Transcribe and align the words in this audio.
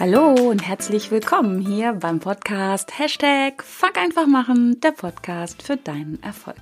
Hallo 0.00 0.34
und 0.50 0.66
herzlich 0.66 1.12
willkommen 1.12 1.60
hier 1.60 1.92
beim 1.92 2.18
Podcast 2.18 2.98
Hashtag 2.98 3.62
Fuck 3.62 3.96
einfach 3.96 4.26
machen, 4.26 4.80
der 4.80 4.90
Podcast 4.90 5.62
für 5.62 5.76
deinen 5.76 6.20
Erfolg. 6.20 6.56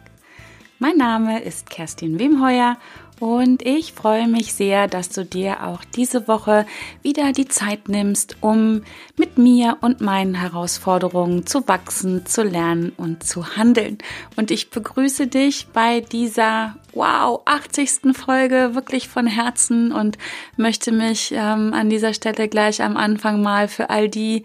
Mein 0.78 0.98
Name 0.98 1.42
ist 1.42 1.70
Kerstin 1.70 2.18
Wemheuer 2.18 2.76
und 3.22 3.62
ich 3.62 3.92
freue 3.92 4.26
mich 4.26 4.52
sehr, 4.52 4.88
dass 4.88 5.08
du 5.08 5.24
dir 5.24 5.62
auch 5.62 5.84
diese 5.84 6.26
Woche 6.26 6.66
wieder 7.02 7.30
die 7.30 7.46
Zeit 7.46 7.88
nimmst, 7.88 8.38
um 8.40 8.82
mit 9.16 9.38
mir 9.38 9.76
und 9.80 10.00
meinen 10.00 10.34
Herausforderungen 10.34 11.46
zu 11.46 11.68
wachsen, 11.68 12.26
zu 12.26 12.42
lernen 12.42 12.90
und 12.96 13.22
zu 13.22 13.56
handeln. 13.56 13.98
Und 14.34 14.50
ich 14.50 14.70
begrüße 14.70 15.28
dich 15.28 15.68
bei 15.68 16.00
dieser, 16.00 16.74
wow, 16.94 17.42
80. 17.44 18.12
Folge 18.12 18.74
wirklich 18.74 19.08
von 19.08 19.28
Herzen 19.28 19.92
und 19.92 20.18
möchte 20.56 20.90
mich 20.90 21.30
ähm, 21.30 21.74
an 21.74 21.90
dieser 21.90 22.14
Stelle 22.14 22.48
gleich 22.48 22.82
am 22.82 22.96
Anfang 22.96 23.40
mal 23.40 23.68
für 23.68 23.88
all 23.88 24.08
die 24.08 24.42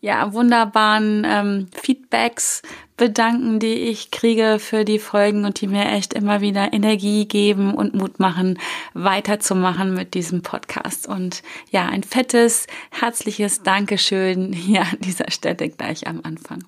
ja, 0.00 0.32
wunderbaren 0.32 1.26
ähm, 1.26 1.66
Feedbacks 1.74 2.62
bedanken, 2.96 3.58
die 3.58 3.74
ich 3.74 4.10
kriege 4.10 4.58
für 4.58 4.84
die 4.84 4.98
Folgen 4.98 5.44
und 5.44 5.60
die 5.60 5.66
mir 5.66 5.86
echt 5.86 6.14
immer 6.14 6.40
wieder 6.40 6.72
Energie 6.72 7.26
geben 7.26 7.74
und 7.74 7.94
Mut 7.94 8.20
machen, 8.20 8.58
weiterzumachen 8.92 9.94
mit 9.94 10.14
diesem 10.14 10.42
Podcast. 10.42 11.08
Und 11.08 11.42
ja, 11.70 11.86
ein 11.86 12.04
fettes, 12.04 12.66
herzliches 12.90 13.62
Dankeschön 13.62 14.52
hier 14.52 14.82
an 14.82 14.98
dieser 15.00 15.30
Stelle 15.30 15.68
gleich 15.68 16.06
am 16.06 16.20
Anfang. 16.22 16.64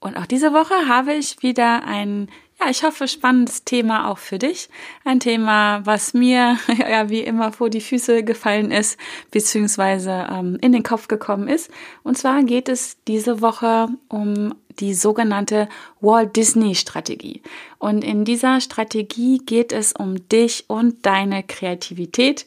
Und 0.00 0.16
auch 0.16 0.26
diese 0.26 0.52
Woche 0.52 0.88
habe 0.88 1.14
ich 1.14 1.42
wieder 1.42 1.84
ein 1.86 2.28
ja, 2.60 2.70
ich 2.70 2.82
hoffe, 2.82 3.08
spannendes 3.08 3.64
Thema 3.64 4.10
auch 4.10 4.18
für 4.18 4.38
dich. 4.38 4.68
Ein 5.04 5.20
Thema, 5.20 5.84
was 5.84 6.14
mir 6.14 6.58
ja 6.78 7.08
wie 7.10 7.20
immer 7.20 7.52
vor 7.52 7.70
die 7.70 7.80
Füße 7.80 8.24
gefallen 8.24 8.70
ist, 8.70 8.98
beziehungsweise 9.30 10.26
ähm, 10.30 10.58
in 10.60 10.72
den 10.72 10.82
Kopf 10.82 11.08
gekommen 11.08 11.48
ist. 11.48 11.70
Und 12.02 12.16
zwar 12.16 12.42
geht 12.44 12.68
es 12.68 12.96
diese 13.06 13.40
Woche 13.40 13.88
um 14.08 14.54
die 14.80 14.94
sogenannte 14.94 15.68
Walt 16.00 16.36
Disney 16.36 16.74
Strategie. 16.74 17.42
Und 17.78 18.02
in 18.02 18.24
dieser 18.24 18.60
Strategie 18.60 19.38
geht 19.38 19.72
es 19.72 19.92
um 19.92 20.28
dich 20.28 20.64
und 20.68 21.06
deine 21.06 21.42
Kreativität 21.42 22.46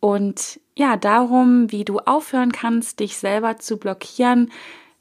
und 0.00 0.60
ja, 0.76 0.96
darum, 0.96 1.70
wie 1.70 1.84
du 1.84 2.00
aufhören 2.00 2.52
kannst, 2.52 3.00
dich 3.00 3.16
selber 3.16 3.58
zu 3.58 3.76
blockieren, 3.76 4.50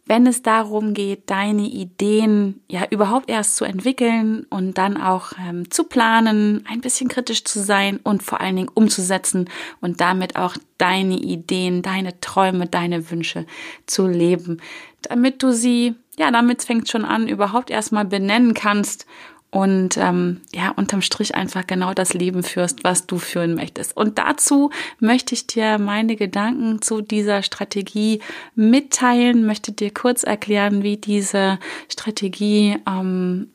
wenn 0.05 0.27
es 0.27 0.41
darum 0.41 0.93
geht, 0.93 1.29
deine 1.29 1.63
Ideen 1.63 2.61
ja 2.67 2.85
überhaupt 2.89 3.29
erst 3.29 3.55
zu 3.55 3.63
entwickeln 3.63 4.45
und 4.49 4.77
dann 4.77 4.97
auch 4.97 5.31
ähm, 5.39 5.71
zu 5.71 5.85
planen, 5.85 6.65
ein 6.67 6.81
bisschen 6.81 7.07
kritisch 7.07 7.45
zu 7.45 7.61
sein 7.61 7.99
und 8.03 8.21
vor 8.21 8.41
allen 8.41 8.57
Dingen 8.57 8.71
umzusetzen 8.73 9.49
und 9.79 10.01
damit 10.01 10.35
auch 10.35 10.57
deine 10.77 11.17
Ideen, 11.17 11.81
deine 11.81 12.19
Träume, 12.19 12.67
deine 12.67 13.09
Wünsche 13.11 13.45
zu 13.85 14.05
leben, 14.05 14.61
damit 15.03 15.41
du 15.41 15.53
sie, 15.53 15.95
ja, 16.17 16.31
damit 16.31 16.63
fängt 16.63 16.89
schon 16.89 17.05
an, 17.05 17.29
überhaupt 17.29 17.69
erstmal 17.69 18.05
benennen 18.05 18.53
kannst 18.53 19.05
und 19.53 19.97
ähm, 19.97 20.41
ja, 20.51 20.71
unterm 20.71 21.03
Strich 21.03 21.35
einfach 21.35 21.67
genau 21.67 21.93
das 21.93 22.15
Leben 22.15 22.41
führst, 22.41 22.83
was 22.83 23.05
du 23.05 23.19
führen 23.19 23.53
möchtest. 23.53 23.95
Und 23.95 24.17
dazu 24.17 24.71
möchte 24.99 25.35
ich 25.35 25.45
dir 25.45 25.77
meine 25.77 26.15
Gedanken 26.15 26.81
zu 26.81 27.01
dieser 27.01 27.43
Strategie 27.43 28.19
mitteilen, 28.55 29.45
möchte 29.45 29.71
dir 29.71 29.93
kurz 29.93 30.23
erklären, 30.23 30.81
wie 30.81 30.97
diese 30.97 31.59
Strategie, 31.87 32.79
ähm, 32.87 33.51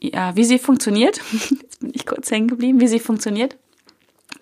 ja, 0.00 0.34
wie 0.36 0.44
sie 0.44 0.58
funktioniert. 0.58 1.20
Jetzt 1.60 1.80
bin 1.80 1.92
ich 1.94 2.06
kurz 2.06 2.30
hängen 2.30 2.48
geblieben, 2.48 2.80
wie 2.80 2.88
sie 2.88 3.00
funktioniert. 3.00 3.58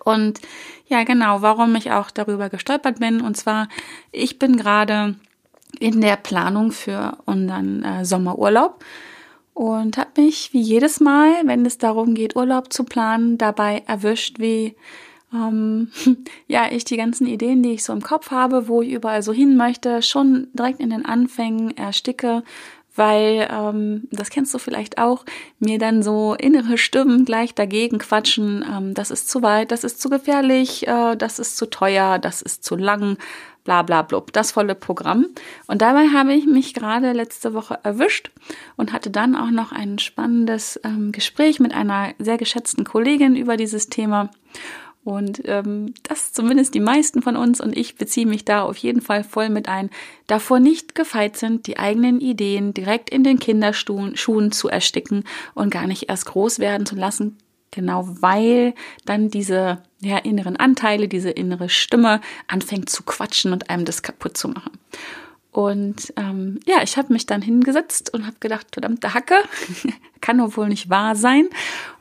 Und 0.05 0.39
ja, 0.87 1.03
genau, 1.03 1.41
warum 1.41 1.75
ich 1.75 1.91
auch 1.91 2.09
darüber 2.09 2.47
gestolpert 2.47 3.01
bin. 3.01 3.19
Und 3.19 3.35
zwar, 3.35 3.67
ich 4.13 4.39
bin 4.39 4.55
gerade 4.55 5.15
in 5.77 5.99
der 5.99 6.15
Planung 6.15 6.71
für 6.71 7.17
unseren 7.25 7.83
äh, 7.83 8.05
Sommerurlaub 8.05 8.81
und 9.55 9.97
habe 9.97 10.21
mich 10.21 10.51
wie 10.51 10.61
jedes 10.61 10.99
Mal, 10.99 11.31
wenn 11.45 11.65
es 11.65 11.77
darum 11.77 12.13
geht, 12.13 12.35
Urlaub 12.35 12.73
zu 12.73 12.83
planen, 12.83 13.37
dabei 13.37 13.83
erwischt, 13.87 14.37
wie 14.37 14.75
ähm, 15.33 15.91
ja 16.47 16.67
ich 16.69 16.83
die 16.83 16.97
ganzen 16.97 17.25
Ideen, 17.25 17.63
die 17.63 17.71
ich 17.71 17.85
so 17.85 17.93
im 17.93 18.01
Kopf 18.01 18.31
habe, 18.31 18.67
wo 18.67 18.81
ich 18.81 18.91
überall 18.91 19.23
so 19.23 19.31
hin 19.31 19.55
möchte, 19.55 20.01
schon 20.01 20.49
direkt 20.53 20.81
in 20.81 20.89
den 20.89 21.05
Anfängen 21.05 21.75
ersticke, 21.77 22.43
weil 22.97 23.47
ähm, 23.49 24.09
das 24.11 24.29
kennst 24.29 24.53
du 24.53 24.57
vielleicht 24.57 24.97
auch, 24.97 25.23
mir 25.59 25.79
dann 25.79 26.03
so 26.03 26.33
innere 26.33 26.77
Stimmen 26.77 27.23
gleich 27.23 27.55
dagegen 27.55 27.97
quatschen, 27.97 28.65
ähm, 28.69 28.93
das 28.93 29.09
ist 29.09 29.29
zu 29.29 29.41
weit, 29.41 29.71
das 29.71 29.85
ist 29.85 30.01
zu 30.01 30.09
gefährlich, 30.09 30.85
äh, 30.85 31.15
das 31.15 31.39
ist 31.39 31.55
zu 31.55 31.69
teuer, 31.69 32.19
das 32.19 32.41
ist 32.41 32.65
zu 32.65 32.75
lang, 32.75 33.17
bla 33.65 33.81
bla 33.81 34.03
blub, 34.03 34.31
das 34.31 34.53
volle 34.53 34.75
Programm. 34.75 35.25
Und 35.67 35.81
dabei 35.81 36.07
habe 36.13 36.33
ich 36.33 36.45
mich 36.45 36.73
gerade 36.73 37.11
letzte 37.11 37.53
Woche 37.53 37.79
erwischt 37.83 38.31
und 38.77 38.93
hatte 38.93 39.09
dann 39.09 39.35
auch 39.35 39.51
noch 39.51 39.73
ein 39.73 39.99
spannendes 39.99 40.79
ähm, 40.85 41.11
Gespräch 41.11 41.59
mit 41.59 41.73
einer 41.73 42.13
sehr 42.17 42.37
geschätzten 42.37 42.85
Kollegin 42.85 43.35
über 43.35 43.57
dieses 43.57 43.89
Thema. 43.89 44.29
Und 45.03 45.43
ähm, 45.45 45.93
das 46.01 46.33
zumindest 46.33 46.73
die 46.73 46.79
meisten 46.79 47.21
von 47.21 47.35
uns 47.35 47.61
und 47.61 47.77
ich 47.77 47.95
beziehe 47.95 48.25
mich 48.25 48.43
da 48.43 48.63
auf 48.63 48.77
jeden 48.77 49.01
Fall 49.01 49.23
voll 49.23 49.49
mit 49.49 49.69
ein, 49.69 49.91
davor 50.25 50.59
nicht 50.59 50.95
gefeit 50.95 51.37
sind, 51.37 51.67
die 51.67 51.77
eigenen 51.77 52.19
Ideen 52.19 52.73
direkt 52.73 53.11
in 53.11 53.23
den 53.23 53.37
Kinderschuhen 53.37 54.51
zu 54.51 54.67
ersticken 54.67 55.23
und 55.53 55.69
gar 55.69 55.85
nicht 55.85 56.09
erst 56.09 56.25
groß 56.25 56.57
werden 56.57 56.87
zu 56.87 56.95
lassen, 56.95 57.37
Genau, 57.71 58.07
weil 58.21 58.73
dann 59.05 59.29
diese 59.29 59.81
ja, 59.99 60.17
inneren 60.17 60.55
Anteile, 60.55 61.07
diese 61.07 61.29
innere 61.29 61.67
Stimme 61.67 62.21
anfängt 62.47 62.89
zu 62.89 63.03
quatschen 63.03 63.51
und 63.51 63.69
einem 63.69 63.85
das 63.85 64.01
kaputt 64.01 64.37
zu 64.37 64.47
machen. 64.47 64.71
Und 65.51 66.13
ähm, 66.17 66.59
ja, 66.65 66.83
ich 66.83 66.97
habe 66.97 67.13
mich 67.13 67.25
dann 67.25 67.41
hingesetzt 67.41 68.13
und 68.13 68.25
habe 68.25 68.35
gedacht, 68.39 68.67
verdammte 68.73 69.13
Hacke, 69.13 69.35
kann 70.25 70.39
doch 70.39 70.57
wohl 70.57 70.67
nicht 70.67 70.89
wahr 70.89 71.15
sein. 71.15 71.47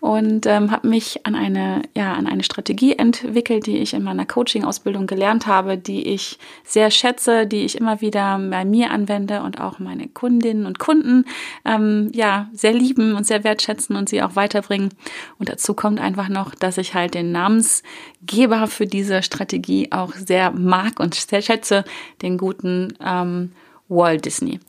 Und 0.01 0.47
ähm, 0.47 0.71
habe 0.71 0.89
mich 0.89 1.27
an 1.27 1.35
eine, 1.35 1.83
ja, 1.95 2.15
an 2.15 2.27
eine 2.27 2.43
Strategie 2.43 2.97
entwickelt, 2.97 3.67
die 3.67 3.79
ich 3.79 3.95
in 3.95 4.03
meiner 4.03 4.27
Coaching-Ausbildung 4.27 5.07
gelernt 5.07 5.47
habe, 5.47 5.77
die 5.79 6.09
ich 6.09 6.39
sehr 6.63 6.91
schätze, 6.91 7.47
die 7.47 7.65
ich 7.65 7.79
immer 7.79 8.01
wieder 8.01 8.39
bei 8.39 8.65
mir 8.65 8.91
anwende 8.91 9.43
und 9.43 9.61
auch 9.61 9.79
meine 9.79 10.09
Kundinnen 10.09 10.67
und 10.67 10.79
Kunden 10.79 11.25
ähm, 11.65 12.11
ja 12.15 12.49
sehr 12.53 12.73
lieben 12.73 13.15
und 13.15 13.27
sehr 13.27 13.45
wertschätzen 13.45 13.97
und 13.97 14.09
sie 14.09 14.23
auch 14.23 14.37
weiterbringen. 14.37 14.91
Und 15.39 15.49
dazu 15.49 15.75
kommt 15.75 16.01
einfach 16.01 16.29
noch, 16.29 16.55
dass 16.55 16.79
ich 16.79 16.95
halt 16.95 17.15
den 17.15 17.33
Namensgeber 17.33 18.67
für 18.69 18.87
diese 18.87 19.23
Strategie 19.23 19.91
auch 19.91 20.13
sehr 20.15 20.51
mag 20.51 21.01
und 21.01 21.15
sehr 21.15 21.43
schätze, 21.43 21.85
den 22.23 22.39
guten 22.39 22.95
ähm, 23.05 23.53
Walt 23.89 24.25
Disney. 24.25 24.61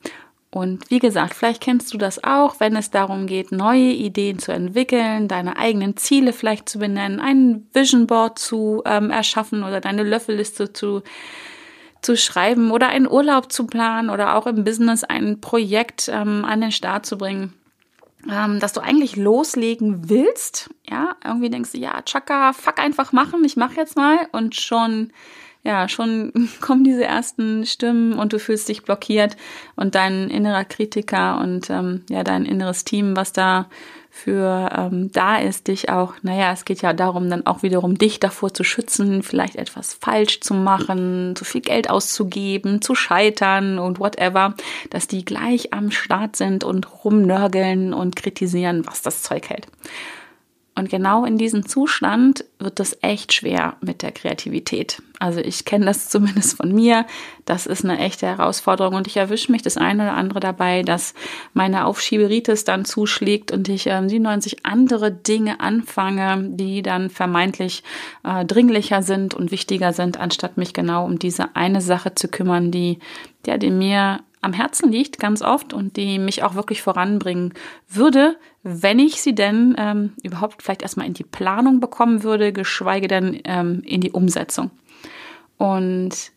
Und 0.56 0.90
wie 0.90 1.00
gesagt, 1.00 1.34
vielleicht 1.34 1.60
kennst 1.60 1.94
du 1.94 1.98
das 1.98 2.24
auch, 2.24 2.62
wenn 2.62 2.78
es 2.78 2.90
darum 2.90 3.28
geht, 3.28 3.52
neue 3.52 3.92
Ideen 3.92 4.40
zu 4.40 4.54
entwickeln, 4.54 5.28
deine 5.28 5.58
eigenen 5.58 5.98
Ziele 5.98 6.32
vielleicht 6.32 6.70
zu 6.70 6.80
benennen, 6.80 7.20
ein 7.20 7.68
Vision 7.74 8.08
Board 8.08 8.40
zu 8.40 8.82
ähm, 8.86 9.12
erschaffen 9.12 9.66
oder 9.66 9.82
deine 9.82 10.04
Löffelliste 10.04 10.72
zu 10.72 11.04
zu 12.02 12.16
schreiben 12.16 12.72
oder 12.72 12.88
einen 12.88 13.10
Urlaub 13.10 13.52
zu 13.52 13.68
planen 13.68 14.10
oder 14.10 14.38
auch 14.38 14.48
im 14.48 14.64
Business 14.64 15.04
ein 15.04 15.42
Projekt 15.42 16.08
ähm, 16.08 16.46
an 16.46 16.62
den 16.62 16.72
Start 16.72 17.06
zu 17.06 17.18
bringen, 17.18 17.52
ähm, 18.32 18.62
dass 18.62 18.72
du 18.72 18.80
eigentlich 18.80 19.18
loslegen 19.18 20.08
willst. 20.08 20.70
Ja, 20.90 21.18
irgendwie 21.26 21.50
denkst 21.50 21.74
du, 21.74 21.80
ja, 21.80 22.02
tschakka, 22.02 22.54
fuck 22.54 22.80
einfach 22.80 23.12
machen, 23.12 23.44
ich 23.44 23.58
mach 23.58 23.74
jetzt 23.74 23.98
mal 23.98 24.20
und 24.32 24.56
schon 24.56 25.12
ja, 25.66 25.90
schon 25.90 26.32
kommen 26.62 26.84
diese 26.84 27.04
ersten 27.04 27.66
Stimmen 27.66 28.14
und 28.14 28.32
du 28.32 28.40
fühlst 28.40 28.70
dich 28.70 28.84
blockiert 28.84 29.36
und 29.76 29.96
dein 29.96 30.30
innerer 30.30 30.64
Kritiker 30.64 31.40
und 31.42 31.70
ähm, 31.70 32.04
ja, 32.10 32.24
dein 32.24 32.46
inneres 32.46 32.86
Team, 32.86 33.18
was 33.18 33.34
da 33.34 33.68
für 34.10 34.70
ähm, 34.74 35.12
da 35.12 35.38
ist, 35.38 35.68
dich 35.68 35.90
auch, 35.90 36.14
naja, 36.22 36.54
es 36.54 36.64
geht 36.64 36.82
ja 36.82 36.94
darum, 36.94 37.30
dann 37.30 37.46
auch 37.46 37.64
wiederum 37.64 37.98
dich 37.98 38.22
davor 38.22 38.54
zu 38.54 38.64
schützen, 38.64 39.24
vielleicht 39.24 39.58
etwas 39.58 39.94
falsch 39.94 40.40
zu 40.40 40.54
machen, 40.54 41.36
zu 41.36 41.44
viel 41.44 41.60
Geld 41.60 41.90
auszugeben, 41.90 42.82
zu 42.82 42.96
scheitern 42.96 43.78
und 43.78 44.00
whatever, 44.00 44.54
dass 44.90 45.08
die 45.08 45.26
gleich 45.26 45.74
am 45.74 45.92
Start 45.92 46.38
sind 46.38 46.64
und 46.64 47.04
rumnörgeln 47.04 47.94
und 47.94 48.16
kritisieren, 48.16 48.88
was 48.88 49.02
das 49.02 49.22
Zeug 49.22 49.50
hält. 49.50 49.68
Und 50.78 50.90
genau 50.90 51.24
in 51.24 51.38
diesem 51.38 51.66
Zustand 51.66 52.44
wird 52.60 52.82
es 52.82 52.98
echt 53.02 53.32
schwer 53.32 53.78
mit 53.80 54.02
der 54.02 54.12
Kreativität. 54.12 55.02
Also 55.20 55.40
ich 55.40 55.64
kenne 55.64 55.86
das 55.86 56.10
zumindest 56.10 56.58
von 56.58 56.74
mir. 56.74 57.06
Das 57.46 57.66
ist 57.66 57.86
eine 57.86 57.98
echte 58.00 58.28
Herausforderung 58.28 58.96
und 58.96 59.08
ich 59.08 59.16
erwische 59.16 59.54
mich 59.54 59.62
das 59.62 59.78
eine 59.78 60.04
oder 60.04 60.14
andere 60.16 60.42
dabei, 60.42 60.84
dass 60.84 61.14
meine 61.54 61.86
Aufschieberitis 61.86 62.66
dann 62.66 62.84
zuschlägt 62.84 63.54
und 63.54 63.70
ich 63.70 63.88
äh, 63.88 64.08
97 64.08 64.66
andere 64.66 65.12
Dinge 65.12 65.62
anfange, 65.62 66.50
die 66.52 66.82
dann 66.82 67.10
vermeintlich 67.10 67.84
äh, 68.24 68.44
dringlicher 68.44 69.02
sind 69.02 69.34
und 69.34 69.52
wichtiger 69.52 69.94
sind, 69.94 70.20
anstatt 70.20 70.58
mich 70.58 70.74
genau 70.74 71.06
um 71.06 71.20
diese 71.20 71.56
eine 71.56 71.80
Sache 71.80 72.16
zu 72.16 72.28
kümmern, 72.28 72.72
die, 72.72 73.00
ja, 73.46 73.58
die 73.58 73.72
mir 73.72 74.20
am 74.46 74.54
Herzen 74.54 74.92
liegt, 74.92 75.20
ganz 75.20 75.42
oft 75.42 75.74
und 75.74 75.98
die 75.98 76.20
mich 76.20 76.44
auch 76.44 76.56
wirklich 76.56 76.82
voranbringen 76.82 77.54
würde, 77.90 78.38
wenn 78.64 79.00
ich 79.00 79.22
sie 79.22 79.36
denn 79.36 79.76
ähm, 79.78 80.14
überhaupt 80.24 80.64
vielleicht 80.64 80.84
erstmal 80.84 81.08
in 81.08 81.14
die 81.14 81.24
Planung 81.24 81.80
bekommen 81.80 82.24
würde, 82.24 82.54
geschweige 82.54 83.08
denn 83.08 83.42
ähm, 83.44 83.82
in 83.86 84.02
die 84.02 84.12
Umsetzung. 84.12 84.72
Und 85.58 86.32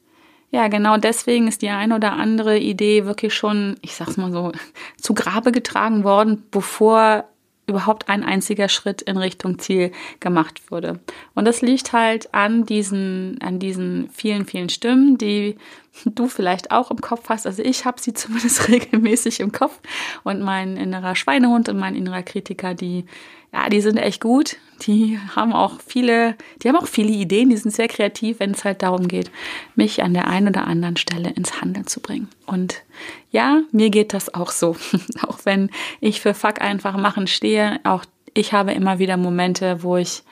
ja, 0.50 0.68
genau 0.68 0.96
deswegen 0.96 1.46
ist 1.46 1.62
die 1.62 1.68
ein 1.68 1.92
oder 1.92 2.12
andere 2.14 2.58
Idee 2.58 3.04
wirklich 3.04 3.34
schon, 3.34 3.76
ich 3.82 3.94
sag's 3.94 4.16
mal 4.16 4.32
so, 4.32 4.52
zu 4.96 5.14
Grabe 5.14 5.52
getragen 5.52 6.04
worden, 6.04 6.44
bevor 6.50 7.24
überhaupt 7.68 8.08
ein 8.08 8.24
einziger 8.24 8.68
Schritt 8.68 9.02
in 9.02 9.18
Richtung 9.18 9.58
Ziel 9.58 9.92
gemacht 10.20 10.70
wurde. 10.70 11.00
Und 11.34 11.44
das 11.44 11.60
liegt 11.60 11.92
halt 11.92 12.32
an 12.34 12.64
diesen, 12.64 13.38
an 13.42 13.58
diesen 13.58 14.08
vielen, 14.10 14.46
vielen 14.46 14.70
Stimmen, 14.70 15.18
die 15.18 15.56
du 16.04 16.28
vielleicht 16.28 16.70
auch 16.70 16.90
im 16.90 17.00
Kopf 17.00 17.28
hast. 17.28 17.46
Also 17.46 17.62
ich 17.62 17.84
habe 17.84 18.00
sie 18.00 18.12
zumindest 18.14 18.68
regelmäßig 18.68 19.40
im 19.40 19.52
Kopf. 19.52 19.78
Und 20.24 20.40
mein 20.40 20.76
innerer 20.76 21.16
Schweinehund 21.16 21.68
und 21.68 21.78
mein 21.78 21.94
innerer 21.94 22.22
Kritiker, 22.22 22.74
die 22.74 23.04
ja, 23.52 23.68
die 23.68 23.80
sind 23.80 23.96
echt 23.96 24.20
gut. 24.20 24.56
Die 24.82 25.18
haben 25.34 25.52
auch 25.52 25.80
viele, 25.84 26.36
die 26.62 26.68
haben 26.68 26.76
auch 26.76 26.86
viele 26.86 27.10
Ideen, 27.10 27.50
die 27.50 27.56
sind 27.56 27.74
sehr 27.74 27.88
kreativ, 27.88 28.40
wenn 28.40 28.52
es 28.52 28.64
halt 28.64 28.82
darum 28.82 29.08
geht, 29.08 29.30
mich 29.74 30.02
an 30.02 30.14
der 30.14 30.28
einen 30.28 30.48
oder 30.48 30.66
anderen 30.66 30.96
Stelle 30.96 31.30
ins 31.30 31.60
Handeln 31.60 31.86
zu 31.86 32.00
bringen. 32.00 32.28
Und 32.46 32.82
ja, 33.30 33.62
mir 33.72 33.90
geht 33.90 34.12
das 34.12 34.32
auch 34.34 34.50
so. 34.50 34.76
auch 35.26 35.38
wenn 35.44 35.70
ich 36.00 36.20
für 36.20 36.34
Fuck 36.34 36.60
einfach 36.60 36.96
machen 36.96 37.26
stehe, 37.26 37.80
auch 37.84 38.04
ich 38.34 38.52
habe 38.52 38.72
immer 38.72 38.98
wieder 38.98 39.16
Momente, 39.16 39.82
wo 39.82 39.96
ich 39.96 40.22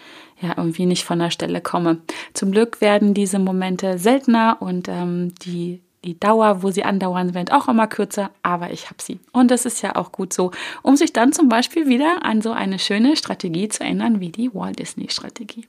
ja 0.41 0.55
irgendwie 0.56 0.87
nicht 0.87 1.05
von 1.05 1.19
der 1.19 1.31
Stelle 1.31 1.61
komme. 1.61 1.99
Zum 2.35 2.53
Glück 2.53 2.81
werden 2.81 3.15
diese 3.15 3.38
Momente 3.38 3.99
seltener 3.99 4.59
und 4.61 4.88
ähm, 4.88 5.35
die 5.43 5.81
die 6.06 6.19
Dauer, 6.19 6.62
wo 6.62 6.71
sie 6.71 6.85
andauern, 6.85 7.35
wird 7.35 7.53
auch 7.53 7.69
immer 7.69 7.88
kürzer, 7.88 8.31
aber 8.43 8.71
ich 8.71 8.87
habe 8.87 9.03
sie. 9.03 9.19
Und 9.33 9.50
das 9.50 9.67
ist 9.67 9.83
ja 9.83 9.97
auch 9.97 10.12
gut 10.12 10.33
so, 10.33 10.53
um 10.83 10.97
sich 10.97 11.12
dann 11.12 11.33
zum 11.33 11.49
Beispiel 11.49 11.88
wieder 11.88 12.25
an 12.25 12.41
so 12.41 12.53
eine 12.53 12.79
schöne 12.79 13.17
Strategie 13.17 13.69
zu 13.69 13.83
erinnern 13.83 14.21
wie 14.21 14.31
die 14.31 14.55
Walt 14.55 14.79
Disney 14.79 15.09
Strategie. 15.11 15.67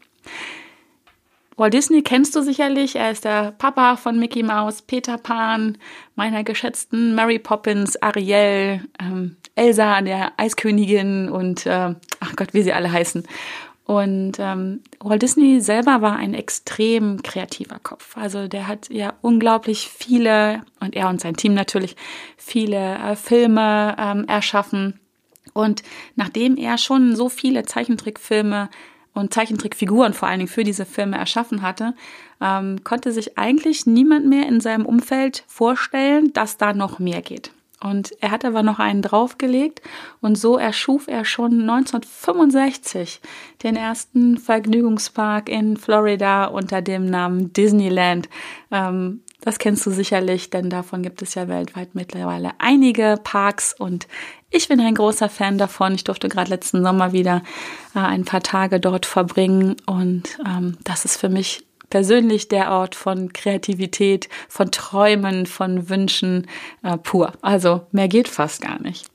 Walt 1.56 1.74
Disney 1.74 2.04
kennst 2.04 2.36
du 2.36 2.44
sicherlich. 2.44 2.96
Er 2.96 3.10
ist 3.10 3.26
der 3.26 3.52
Papa 3.52 3.96
von 3.96 4.20
Mickey 4.20 4.44
Mouse, 4.44 4.84
Peter 4.84 5.18
Pan, 5.18 5.80
meiner 6.16 6.44
geschätzten 6.44 7.16
Mary 7.16 7.40
Poppins, 7.40 8.00
Ariel, 8.04 8.82
ähm, 9.00 9.38
Elsa, 9.56 10.02
der 10.02 10.34
Eiskönigin 10.38 11.30
und 11.30 11.66
äh, 11.66 11.96
ach 12.20 12.36
Gott, 12.36 12.54
wie 12.54 12.62
sie 12.62 12.74
alle 12.74 12.92
heißen. 12.92 13.24
Und 13.88 14.34
ähm, 14.38 14.82
Walt 15.00 15.22
Disney 15.22 15.62
selber 15.62 16.02
war 16.02 16.18
ein 16.18 16.34
extrem 16.34 17.24
kreativer 17.24 17.80
Kopf. 17.80 18.18
Also 18.18 18.50
der 18.50 18.68
hat 18.68 18.90
ja 18.90 19.14
unglaublich 19.22 19.88
viele, 19.88 20.64
und 20.82 20.94
er 20.94 21.08
und 21.08 21.22
sein 21.22 21.38
Team 21.38 21.54
natürlich, 21.54 21.96
viele 22.36 22.96
äh, 22.96 23.16
Filme 23.16 23.96
ähm, 23.98 24.26
erschaffen. 24.28 25.00
Und 25.54 25.84
nachdem 26.18 26.58
er 26.58 26.78
schon 26.78 27.16
so 27.16 27.30
viele 27.30 27.64
Zeichentrickfilme 27.64 28.70
und 29.14 29.34
Zeichentrickfiguren 29.34 30.14
vor 30.14 30.28
allen 30.28 30.40
Dingen 30.40 30.50
für 30.50 30.66
diese 30.66 30.86
Filme 30.86 31.18
erschaffen 31.18 31.62
hatte, 31.62 31.96
ähm, 32.42 32.84
konnte 32.84 33.14
sich 33.14 33.38
eigentlich 33.38 33.86
niemand 33.86 34.26
mehr 34.26 34.50
in 34.50 34.60
seinem 34.60 34.86
Umfeld 34.86 35.46
vorstellen, 35.48 36.34
dass 36.34 36.58
da 36.58 36.74
noch 36.74 37.00
mehr 37.00 37.22
geht. 37.22 37.52
Und 37.80 38.12
er 38.22 38.32
hat 38.32 38.44
aber 38.44 38.64
noch 38.64 38.80
einen 38.80 39.04
draufgelegt 39.04 39.82
und 40.20 40.36
so 40.36 40.58
erschuf 40.58 41.08
er 41.08 41.26
schon 41.26 41.62
1965 41.62 43.22
den 43.62 43.76
ersten 43.76 44.38
Vergnügungspark 44.38 45.48
in 45.48 45.78
Florida 45.78 46.46
unter 46.46 46.82
dem 46.82 47.06
Namen 47.06 47.54
Disneyland. 47.54 48.30
Ähm, 48.72 49.22
das 49.42 49.60
kennst 49.60 49.86
du 49.86 49.92
sicherlich, 49.92 50.50
denn 50.50 50.72
davon 50.72 51.04
gibt 51.04 51.22
es 51.22 51.36
ja 51.36 51.48
weltweit 51.48 51.94
mittlerweile 51.94 52.52
einige 52.58 53.20
Parks 53.24 53.76
und 53.78 54.08
ich 54.50 54.68
bin 54.68 54.80
ein 54.80 54.96
großer 54.96 55.30
Fan 55.30 55.60
davon. 55.60 55.94
Ich 55.94 56.04
durfte 56.04 56.30
gerade 56.30 56.50
letzten 56.50 56.82
Sommer 56.82 57.12
wieder 57.12 57.44
äh, 57.94 58.00
ein 58.00 58.26
paar 58.26 58.42
Tage 58.42 58.80
dort 58.80 59.06
verbringen 59.06 59.76
und 59.86 60.40
ähm, 60.46 60.78
das 60.84 61.06
ist 61.06 61.18
für 61.18 61.30
mich 61.30 61.67
persönlich 61.90 62.48
der 62.48 62.72
Ort 62.72 62.96
von 62.96 63.34
Kreativität, 63.34 64.30
von 64.50 64.72
Träumen, 64.72 65.46
von 65.46 65.90
Wünschen 65.90 66.48
äh, 66.84 66.98
pur. 66.98 67.34
Also 67.42 67.82
mehr 67.92 68.08
geht 68.08 68.28
fast 68.28 68.62
gar 68.62 68.82
nicht. 68.82 69.10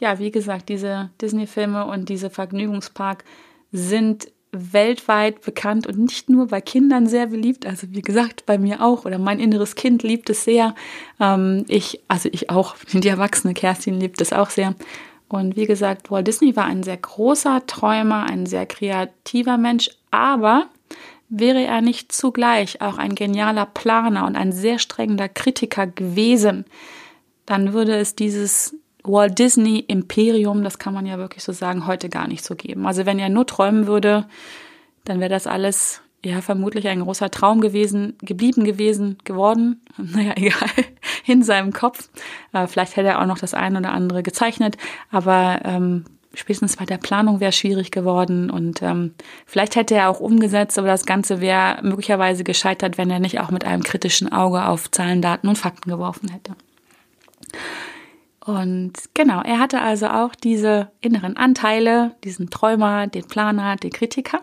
Ja, 0.00 0.18
wie 0.18 0.30
gesagt, 0.30 0.68
diese 0.68 1.10
Disney-Filme 1.20 1.84
und 1.86 2.08
diese 2.08 2.30
Vergnügungspark 2.30 3.24
sind 3.70 4.28
weltweit 4.52 5.42
bekannt 5.42 5.86
und 5.86 5.98
nicht 5.98 6.28
nur 6.28 6.48
bei 6.48 6.60
Kindern 6.60 7.06
sehr 7.06 7.26
beliebt, 7.28 7.66
also 7.66 7.86
wie 7.90 8.02
gesagt, 8.02 8.46
bei 8.46 8.58
mir 8.58 8.82
auch 8.82 9.04
oder 9.04 9.18
mein 9.18 9.38
inneres 9.38 9.76
Kind 9.76 10.02
liebt 10.02 10.28
es 10.28 10.44
sehr. 10.44 10.74
Ähm, 11.20 11.64
ich, 11.68 12.00
also 12.08 12.28
ich 12.32 12.50
auch, 12.50 12.74
die 12.92 13.08
erwachsene 13.08 13.54
Kerstin 13.54 14.00
liebt 14.00 14.20
es 14.20 14.32
auch 14.32 14.50
sehr. 14.50 14.74
Und 15.28 15.54
wie 15.54 15.66
gesagt, 15.66 16.10
Walt 16.10 16.26
Disney 16.26 16.56
war 16.56 16.64
ein 16.64 16.82
sehr 16.82 16.96
großer 16.96 17.64
Träumer, 17.66 18.24
ein 18.24 18.46
sehr 18.46 18.66
kreativer 18.66 19.58
Mensch, 19.58 19.90
aber 20.10 20.66
wäre 21.30 21.64
er 21.64 21.80
nicht 21.80 22.12
zugleich 22.12 22.82
auch 22.82 22.98
ein 22.98 23.14
genialer 23.14 23.64
Planer 23.64 24.26
und 24.26 24.36
ein 24.36 24.52
sehr 24.52 24.78
strengender 24.78 25.28
Kritiker 25.28 25.86
gewesen, 25.86 26.64
dann 27.46 27.72
würde 27.72 27.96
es 27.96 28.14
dieses 28.14 28.76
Walt 29.02 29.38
Disney 29.38 29.78
Imperium, 29.78 30.62
das 30.62 30.78
kann 30.78 30.92
man 30.92 31.06
ja 31.06 31.16
wirklich 31.18 31.42
so 31.42 31.52
sagen, 31.52 31.86
heute 31.86 32.08
gar 32.08 32.28
nicht 32.28 32.44
so 32.44 32.54
geben. 32.54 32.86
Also 32.86 33.06
wenn 33.06 33.18
er 33.18 33.28
nur 33.28 33.46
träumen 33.46 33.86
würde, 33.86 34.26
dann 35.04 35.20
wäre 35.20 35.30
das 35.30 35.46
alles 35.46 36.02
ja 36.22 36.42
vermutlich 36.42 36.86
ein 36.88 37.00
großer 37.00 37.30
Traum 37.30 37.60
gewesen, 37.60 38.18
geblieben 38.20 38.64
gewesen, 38.64 39.18
geworden. 39.24 39.80
Naja, 39.96 40.34
egal, 40.36 40.68
in 41.26 41.42
seinem 41.42 41.72
Kopf. 41.72 42.10
Äh, 42.52 42.66
vielleicht 42.66 42.96
hätte 42.96 43.08
er 43.08 43.22
auch 43.22 43.26
noch 43.26 43.38
das 43.38 43.54
eine 43.54 43.78
oder 43.78 43.92
andere 43.92 44.22
gezeichnet, 44.22 44.76
aber 45.10 45.60
ähm, 45.64 46.04
spätestens 46.34 46.76
bei 46.76 46.84
der 46.84 46.98
Planung 46.98 47.40
wäre 47.40 47.52
schwierig 47.52 47.90
geworden 47.90 48.50
und 48.50 48.82
ähm, 48.82 49.14
vielleicht 49.46 49.76
hätte 49.76 49.94
er 49.94 50.08
auch 50.08 50.20
umgesetzt, 50.20 50.78
aber 50.78 50.88
das 50.88 51.06
Ganze 51.06 51.40
wäre 51.40 51.80
möglicherweise 51.82 52.44
gescheitert, 52.44 52.98
wenn 52.98 53.10
er 53.10 53.20
nicht 53.20 53.40
auch 53.40 53.50
mit 53.50 53.64
einem 53.64 53.82
kritischen 53.82 54.30
Auge 54.32 54.66
auf 54.66 54.90
Zahlen, 54.90 55.22
Daten 55.22 55.48
und 55.48 55.58
Fakten 55.58 55.90
geworfen 55.90 56.30
hätte. 56.30 56.54
Und 58.44 58.92
genau, 59.14 59.42
er 59.42 59.58
hatte 59.58 59.80
also 59.80 60.06
auch 60.06 60.34
diese 60.34 60.90
inneren 61.00 61.36
Anteile, 61.36 62.16
diesen 62.24 62.48
Träumer, 62.48 63.06
den 63.06 63.26
Planer, 63.26 63.76
den 63.76 63.90
Kritiker. 63.90 64.40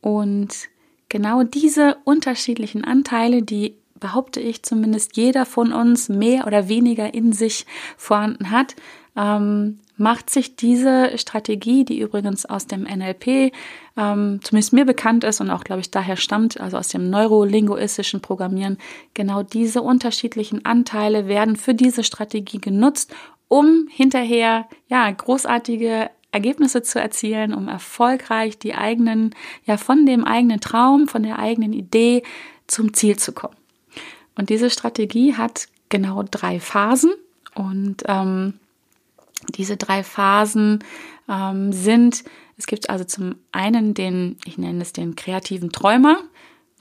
Und 0.00 0.68
genau 1.08 1.42
diese 1.42 1.98
unterschiedlichen 2.04 2.84
Anteile, 2.84 3.42
die 3.42 3.76
behaupte 4.00 4.40
ich 4.40 4.62
zumindest 4.62 5.16
jeder 5.16 5.46
von 5.46 5.72
uns 5.72 6.08
mehr 6.08 6.46
oder 6.46 6.68
weniger 6.68 7.12
in 7.14 7.32
sich 7.32 7.66
vorhanden 7.96 8.50
hat, 8.50 8.74
ähm, 9.16 9.80
macht 9.96 10.30
sich 10.30 10.56
diese 10.56 11.16
Strategie, 11.16 11.84
die 11.84 12.00
übrigens 12.00 12.46
aus 12.46 12.66
dem 12.66 12.82
NLP 12.82 13.52
ähm, 13.96 14.40
zumindest 14.42 14.72
mir 14.72 14.84
bekannt 14.84 15.24
ist 15.24 15.40
und 15.40 15.50
auch, 15.50 15.64
glaube 15.64 15.80
ich, 15.80 15.90
daher 15.90 16.16
stammt, 16.16 16.60
also 16.60 16.76
aus 16.76 16.88
dem 16.88 17.08
neurolinguistischen 17.08 18.20
Programmieren, 18.20 18.78
genau 19.14 19.42
diese 19.42 19.82
unterschiedlichen 19.82 20.64
Anteile 20.64 21.28
werden 21.28 21.56
für 21.56 21.74
diese 21.74 22.04
Strategie 22.04 22.60
genutzt, 22.60 23.14
um 23.48 23.88
hinterher 23.90 24.66
ja 24.88 25.10
großartige 25.10 26.10
Ergebnisse 26.32 26.82
zu 26.82 27.00
erzielen, 27.00 27.54
um 27.54 27.68
erfolgreich 27.68 28.58
die 28.58 28.74
eigenen, 28.74 29.34
ja 29.64 29.78
von 29.78 30.04
dem 30.04 30.24
eigenen 30.24 30.60
Traum, 30.60 31.08
von 31.08 31.22
der 31.22 31.38
eigenen 31.38 31.72
Idee 31.72 32.22
zum 32.66 32.92
Ziel 32.92 33.16
zu 33.16 33.32
kommen. 33.32 33.56
Und 34.34 34.50
diese 34.50 34.68
Strategie 34.68 35.34
hat 35.34 35.68
genau 35.88 36.22
drei 36.22 36.60
Phasen 36.60 37.12
und 37.54 38.02
ähm, 38.06 38.54
diese 39.56 39.76
drei 39.76 40.02
Phasen 40.02 40.82
ähm, 41.28 41.72
sind, 41.72 42.24
es 42.56 42.66
gibt 42.66 42.88
also 42.90 43.04
zum 43.04 43.36
einen 43.52 43.94
den, 43.94 44.38
ich 44.44 44.58
nenne 44.58 44.82
es 44.82 44.92
den 44.92 45.16
kreativen 45.16 45.72
Träumer, 45.72 46.18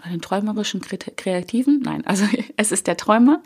den 0.10 0.22
träumerischen 0.22 0.82
Kreativen, 0.82 1.82
nein, 1.84 2.06
also 2.06 2.26
es 2.58 2.72
ist 2.72 2.88
der 2.88 2.98
Träumer, 2.98 3.42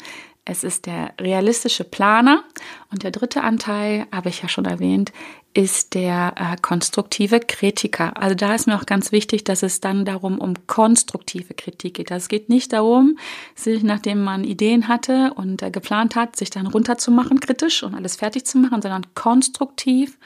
es 0.45 0.63
ist 0.63 0.85
der 0.85 1.13
realistische 1.19 1.83
Planer 1.83 2.43
und 2.91 3.03
der 3.03 3.11
dritte 3.11 3.43
Anteil, 3.43 4.07
habe 4.11 4.29
ich 4.29 4.41
ja 4.41 4.49
schon 4.49 4.65
erwähnt, 4.65 5.11
ist 5.53 5.95
der 5.95 6.35
äh, 6.37 6.55
konstruktive 6.61 7.39
Kritiker. 7.39 8.21
Also 8.21 8.35
da 8.35 8.53
ist 8.53 8.67
mir 8.67 8.75
auch 8.75 8.85
ganz 8.85 9.11
wichtig, 9.11 9.43
dass 9.43 9.63
es 9.63 9.81
dann 9.81 10.05
darum 10.05 10.37
um 10.39 10.53
konstruktive 10.67 11.53
Kritik 11.55 11.95
geht. 11.95 12.11
Also 12.11 12.23
es 12.23 12.29
geht 12.29 12.49
nicht 12.49 12.71
darum, 12.71 13.17
sich 13.55 13.83
nachdem 13.83 14.23
man 14.23 14.43
Ideen 14.43 14.87
hatte 14.87 15.33
und 15.35 15.63
äh, 15.63 15.71
geplant 15.71 16.15
hat, 16.15 16.35
sich 16.35 16.51
dann 16.51 16.67
runterzumachen 16.67 17.39
kritisch 17.39 17.81
und 17.83 17.95
alles 17.95 18.15
fertig 18.15 18.45
zu 18.45 18.59
machen, 18.59 18.81
sondern 18.81 19.07
konstruktiv 19.15 20.17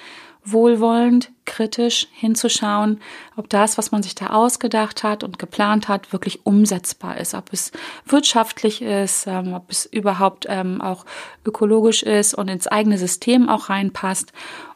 wohlwollend, 0.46 1.32
kritisch 1.46 2.08
hinzuschauen, 2.12 3.00
ob 3.36 3.50
das, 3.50 3.78
was 3.78 3.92
man 3.92 4.04
sich 4.04 4.16
da 4.16 4.28
ausgedacht 4.28 5.04
hat 5.04 5.24
und 5.24 5.40
geplant 5.40 5.88
hat, 5.88 6.12
wirklich 6.12 6.46
umsetzbar 6.46 7.18
ist, 7.18 7.34
ob 7.34 7.54
es 7.54 7.72
wirtschaftlich 8.06 8.82
ist, 8.82 9.26
ähm, 9.28 9.54
ob 9.54 9.72
es 9.72 9.86
überhaupt 9.86 10.46
ähm, 10.50 10.82
auch 10.82 11.06
ökologisch 11.46 12.04
ist 12.04 12.34
und 12.34 12.50
ins 12.50 12.68
eigene 12.68 12.98
System 12.98 13.48
auch 13.50 13.70
reinpasst. 13.70 14.34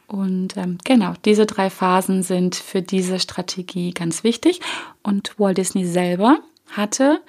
Und 0.08 0.56
ähm, 0.56 0.78
genau, 0.84 1.12
diese 1.24 1.46
drei 1.46 1.68
Phasen 1.70 2.22
sind 2.22 2.56
für 2.56 2.82
diese 2.82 3.20
Strategie 3.20 3.92
ganz 3.92 4.24
wichtig. 4.24 4.60
Und 5.02 5.38
Walt 5.38 5.58
Disney 5.58 5.84
selber 5.84 6.38
hatte 6.70 7.20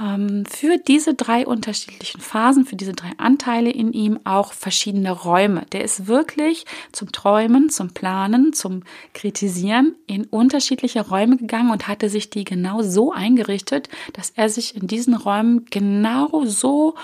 ähm, 0.00 0.44
für 0.46 0.78
diese 0.78 1.12
drei 1.12 1.46
unterschiedlichen 1.46 2.22
Phasen, 2.22 2.64
für 2.64 2.76
diese 2.76 2.94
drei 2.94 3.10
Anteile 3.18 3.70
in 3.70 3.92
ihm 3.92 4.18
auch 4.24 4.54
verschiedene 4.54 5.10
Räume. 5.12 5.66
Der 5.72 5.84
ist 5.84 6.06
wirklich 6.06 6.64
zum 6.92 7.12
Träumen, 7.12 7.68
zum 7.68 7.90
Planen, 7.90 8.54
zum 8.54 8.82
Kritisieren 9.12 9.94
in 10.06 10.24
unterschiedliche 10.24 11.06
Räume 11.06 11.36
gegangen 11.36 11.70
und 11.70 11.86
hatte 11.86 12.08
sich 12.08 12.30
die 12.30 12.44
genau 12.44 12.82
so 12.82 13.12
eingerichtet, 13.12 13.90
dass 14.14 14.30
er 14.30 14.48
sich 14.48 14.74
in 14.74 14.86
diesen 14.86 15.14
Räumen 15.14 15.66
genau 15.70 16.46
so 16.46 16.94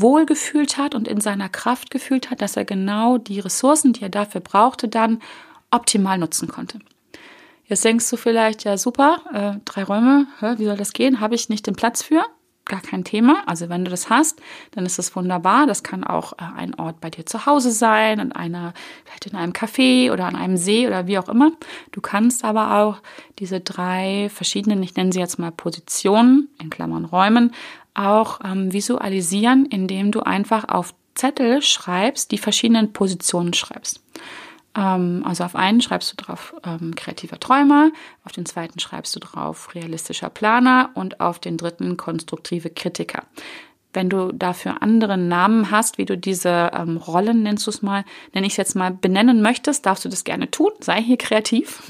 wohl 0.00 0.26
gefühlt 0.26 0.76
hat 0.76 0.94
und 0.94 1.08
in 1.08 1.20
seiner 1.20 1.48
Kraft 1.48 1.90
gefühlt 1.90 2.30
hat, 2.30 2.40
dass 2.40 2.56
er 2.56 2.64
genau 2.64 3.18
die 3.18 3.40
Ressourcen, 3.40 3.92
die 3.92 4.02
er 4.02 4.08
dafür 4.08 4.40
brauchte, 4.40 4.88
dann 4.88 5.20
optimal 5.70 6.18
nutzen 6.18 6.48
konnte. 6.48 6.78
Jetzt 7.66 7.84
denkst 7.84 8.08
du 8.10 8.16
vielleicht, 8.16 8.64
ja 8.64 8.76
super, 8.76 9.22
äh, 9.32 9.60
drei 9.64 9.84
Räume, 9.84 10.26
hä, 10.40 10.54
wie 10.58 10.66
soll 10.66 10.76
das 10.76 10.92
gehen? 10.92 11.20
Habe 11.20 11.34
ich 11.34 11.48
nicht 11.48 11.66
den 11.66 11.74
Platz 11.74 12.02
für? 12.02 12.22
Gar 12.66 12.80
kein 12.80 13.04
Thema. 13.04 13.42
Also 13.46 13.68
wenn 13.68 13.84
du 13.84 13.90
das 13.90 14.08
hast, 14.08 14.40
dann 14.70 14.86
ist 14.86 14.98
das 14.98 15.14
wunderbar. 15.16 15.66
Das 15.66 15.82
kann 15.82 16.02
auch 16.04 16.34
äh, 16.34 16.44
ein 16.56 16.74
Ort 16.74 17.00
bei 17.00 17.10
dir 17.10 17.26
zu 17.26 17.46
Hause 17.46 17.70
sein, 17.70 18.20
an 18.20 18.32
einer, 18.32 18.72
vielleicht 19.04 19.26
in 19.26 19.36
einem 19.36 19.52
Café 19.52 20.12
oder 20.12 20.26
an 20.26 20.36
einem 20.36 20.56
See 20.56 20.86
oder 20.86 21.06
wie 21.06 21.18
auch 21.18 21.28
immer. 21.28 21.52
Du 21.92 22.00
kannst 22.00 22.44
aber 22.44 22.78
auch 22.78 22.98
diese 23.38 23.60
drei 23.60 24.30
verschiedenen, 24.32 24.82
ich 24.82 24.94
nenne 24.96 25.12
sie 25.12 25.20
jetzt 25.20 25.38
mal 25.38 25.50
Positionen, 25.50 26.48
in 26.60 26.70
Klammern 26.70 27.04
Räumen, 27.04 27.52
auch 27.94 28.40
ähm, 28.44 28.72
visualisieren, 28.72 29.66
indem 29.66 30.12
du 30.12 30.20
einfach 30.20 30.68
auf 30.68 30.94
Zettel 31.14 31.62
schreibst, 31.62 32.32
die 32.32 32.38
verschiedenen 32.38 32.92
Positionen 32.92 33.54
schreibst. 33.54 34.02
Ähm, 34.76 35.22
also 35.24 35.44
auf 35.44 35.54
einen 35.54 35.80
schreibst 35.80 36.12
du 36.12 36.16
drauf 36.16 36.54
ähm, 36.64 36.94
kreativer 36.94 37.38
Träumer, 37.38 37.92
auf 38.24 38.32
den 38.32 38.46
zweiten 38.46 38.80
schreibst 38.80 39.14
du 39.14 39.20
drauf 39.20 39.74
realistischer 39.74 40.30
Planer 40.30 40.90
und 40.94 41.20
auf 41.20 41.38
den 41.38 41.56
dritten 41.56 41.96
konstruktive 41.96 42.70
Kritiker. 42.70 43.22
Wenn 43.94 44.10
du 44.10 44.32
dafür 44.32 44.82
andere 44.82 45.16
Namen 45.16 45.70
hast, 45.70 45.98
wie 45.98 46.04
du 46.04 46.18
diese 46.18 46.70
ähm, 46.74 46.96
Rollen, 46.96 47.42
nennst 47.42 47.66
du 47.66 47.70
es 47.70 47.80
mal, 47.80 48.04
nenne 48.32 48.46
ich 48.46 48.54
es 48.54 48.56
jetzt 48.56 48.74
mal, 48.76 48.90
benennen 48.90 49.40
möchtest, 49.40 49.86
darfst 49.86 50.04
du 50.04 50.08
das 50.08 50.24
gerne 50.24 50.50
tun. 50.50 50.70
Sei 50.80 51.00
hier 51.02 51.16
kreativ. 51.16 51.82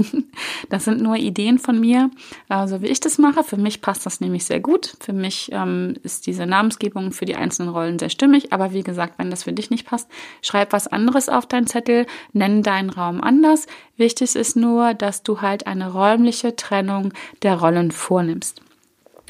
das 0.68 0.84
sind 0.84 1.00
nur 1.00 1.16
Ideen 1.16 1.58
von 1.58 1.80
mir, 1.80 2.10
also 2.48 2.82
wie 2.82 2.86
ich 2.86 3.00
das 3.00 3.18
mache. 3.18 3.42
Für 3.42 3.56
mich 3.56 3.80
passt 3.80 4.06
das 4.06 4.20
nämlich 4.20 4.44
sehr 4.44 4.60
gut. 4.60 4.96
Für 5.00 5.12
mich 5.12 5.50
ähm, 5.52 5.94
ist 6.02 6.26
diese 6.26 6.46
Namensgebung 6.46 7.12
für 7.12 7.24
die 7.24 7.36
einzelnen 7.36 7.70
Rollen 7.70 7.98
sehr 7.98 8.10
stimmig. 8.10 8.52
Aber 8.52 8.72
wie 8.72 8.82
gesagt, 8.82 9.14
wenn 9.18 9.30
das 9.30 9.44
für 9.44 9.52
dich 9.52 9.70
nicht 9.70 9.86
passt, 9.86 10.08
schreib 10.42 10.72
was 10.72 10.86
anderes 10.86 11.28
auf 11.28 11.46
deinen 11.46 11.66
Zettel, 11.66 12.06
nenn 12.32 12.62
deinen 12.62 12.90
Raum 12.90 13.20
anders. 13.20 13.66
Wichtig 13.96 14.36
ist 14.36 14.56
nur, 14.56 14.94
dass 14.94 15.22
du 15.22 15.40
halt 15.40 15.66
eine 15.66 15.92
räumliche 15.92 16.54
Trennung 16.56 17.12
der 17.42 17.58
Rollen 17.58 17.90
vornimmst. 17.90 18.60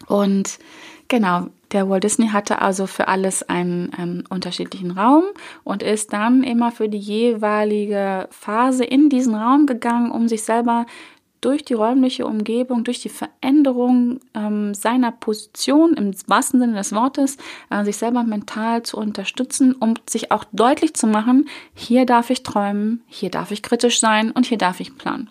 Und 0.07 0.59
genau, 1.09 1.49
der 1.73 1.89
Walt 1.89 2.05
Disney 2.05 2.29
hatte 2.29 2.63
also 2.63 2.87
für 2.87 3.09
alles 3.09 3.43
einen 3.43 3.91
ähm, 3.99 4.25
unterschiedlichen 4.31 4.93
Raum 4.93 5.25
und 5.65 5.83
ist 5.83 6.13
dann 6.13 6.43
immer 6.45 6.71
für 6.71 6.89
die 6.89 6.99
jeweilige 6.99 8.29
Phase 8.31 8.85
in 8.85 9.09
diesen 9.09 9.35
Raum 9.35 9.67
gegangen, 9.67 10.11
um 10.11 10.29
sich 10.29 10.45
selber 10.45 10.87
durch 11.45 11.63
die 11.65 11.75
räumliche 11.75 12.27
Umgebung, 12.27 12.85
durch 12.85 13.01
die 13.01 13.11
Veränderung 13.11 14.21
ähm, 14.35 14.73
seiner 14.73 15.13
Position 15.13 15.93
im 15.95 16.13
wahrsten 16.27 16.59
Sinne 16.59 16.75
des 16.75 16.95
Wortes, 16.95 17.37
äh, 17.69 17.85
sich 17.85 17.99
selber 17.99 18.23
mental 18.23 18.83
zu 18.83 18.97
unterstützen, 18.97 19.75
um 19.75 19.95
sich 20.09 20.31
auch 20.31 20.45
deutlich 20.53 20.95
zu 20.95 21.07
machen, 21.07 21.49
hier 21.75 22.07
darf 22.07 22.31
ich 22.31 22.45
träumen, 22.45 23.03
hier 23.09 23.31
darf 23.31 23.51
ich 23.51 23.63
kritisch 23.63 24.01
sein 24.01 24.31
und 24.31 24.47
hier 24.47 24.57
darf 24.57 24.81
ich 24.81 24.97
planen. 24.97 25.29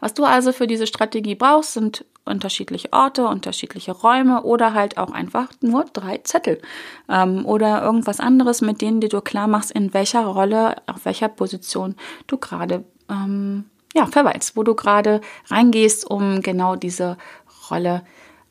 Was 0.00 0.12
du 0.12 0.24
also 0.24 0.52
für 0.52 0.66
diese 0.66 0.86
Strategie 0.86 1.36
brauchst, 1.36 1.72
sind 1.72 2.04
unterschiedliche 2.26 2.92
Orte, 2.92 3.26
unterschiedliche 3.26 3.92
Räume 3.92 4.42
oder 4.42 4.74
halt 4.74 4.98
auch 4.98 5.12
einfach 5.12 5.48
nur 5.60 5.84
drei 5.84 6.18
Zettel 6.18 6.60
ähm, 7.08 7.46
oder 7.46 7.82
irgendwas 7.82 8.20
anderes, 8.20 8.60
mit 8.60 8.80
denen 8.80 9.00
du 9.00 9.20
klar 9.20 9.46
machst, 9.46 9.70
in 9.70 9.94
welcher 9.94 10.26
Rolle, 10.26 10.76
auf 10.86 11.04
welcher 11.04 11.28
Position 11.28 11.94
du 12.26 12.36
gerade 12.36 12.84
ähm, 13.08 13.64
ja, 13.94 14.06
verweilst, 14.06 14.56
wo 14.56 14.62
du 14.62 14.74
gerade 14.74 15.20
reingehst, 15.48 16.08
um 16.08 16.42
genau 16.42 16.76
diese 16.76 17.16
Rolle 17.70 18.02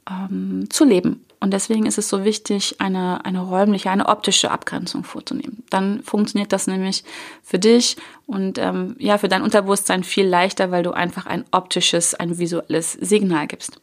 ähm, 0.10 0.66
zu 0.70 0.86
leben. 0.86 1.25
Und 1.40 1.52
deswegen 1.52 1.86
ist 1.86 1.98
es 1.98 2.10
so 2.10 2.24
wichtig, 2.24 2.76
eine, 2.80 3.24
eine 3.26 3.42
räumliche, 3.42 3.90
eine 3.90 4.08
optische 4.08 4.52
Abgrenzung 4.52 5.04
vorzunehmen. 5.04 5.64
Dann 5.70 6.02
funktioniert 6.04 6.52
das 6.52 6.68
nämlich 6.68 7.04
für 7.44 7.60
dich 7.60 7.98
und 8.26 8.58
ähm, 8.58 8.96
ja, 9.00 9.18
für 9.18 9.28
dein 9.28 9.44
Unterbewusstsein 9.44 10.04
viel 10.04 10.28
leichter, 10.28 10.72
weil 10.72 10.84
du 10.84 10.92
einfach 10.92 11.26
ein 11.26 11.46
optisches, 11.52 12.16
ein 12.16 12.38
visuelles 12.38 12.94
Signal 12.94 13.48
gibst. 13.48 13.80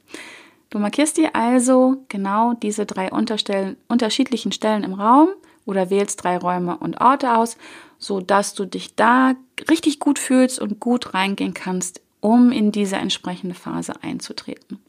Du 0.70 0.78
markierst 0.78 1.18
dir 1.18 1.36
also 1.36 1.96
genau 2.08 2.54
diese 2.54 2.86
drei 2.86 3.10
unterschiedlichen 3.12 4.52
Stellen 4.52 4.84
im 4.84 4.94
Raum 4.94 5.28
oder 5.66 5.90
wählst 5.90 6.24
drei 6.24 6.38
Räume 6.38 6.78
und 6.78 7.00
Orte 7.00 7.36
aus, 7.36 7.58
so 7.98 8.20
dass 8.20 8.54
du 8.54 8.64
dich 8.64 8.94
da 8.96 9.34
richtig 9.68 9.98
gut 9.98 10.18
fühlst 10.18 10.58
und 10.58 10.80
gut 10.80 11.14
reingehen 11.14 11.54
kannst, 11.54 12.00
um 12.20 12.52
in 12.52 12.72
diese 12.72 12.96
entsprechende 12.96 13.54
Phase 13.54 13.94
einzutreten. 14.02 14.80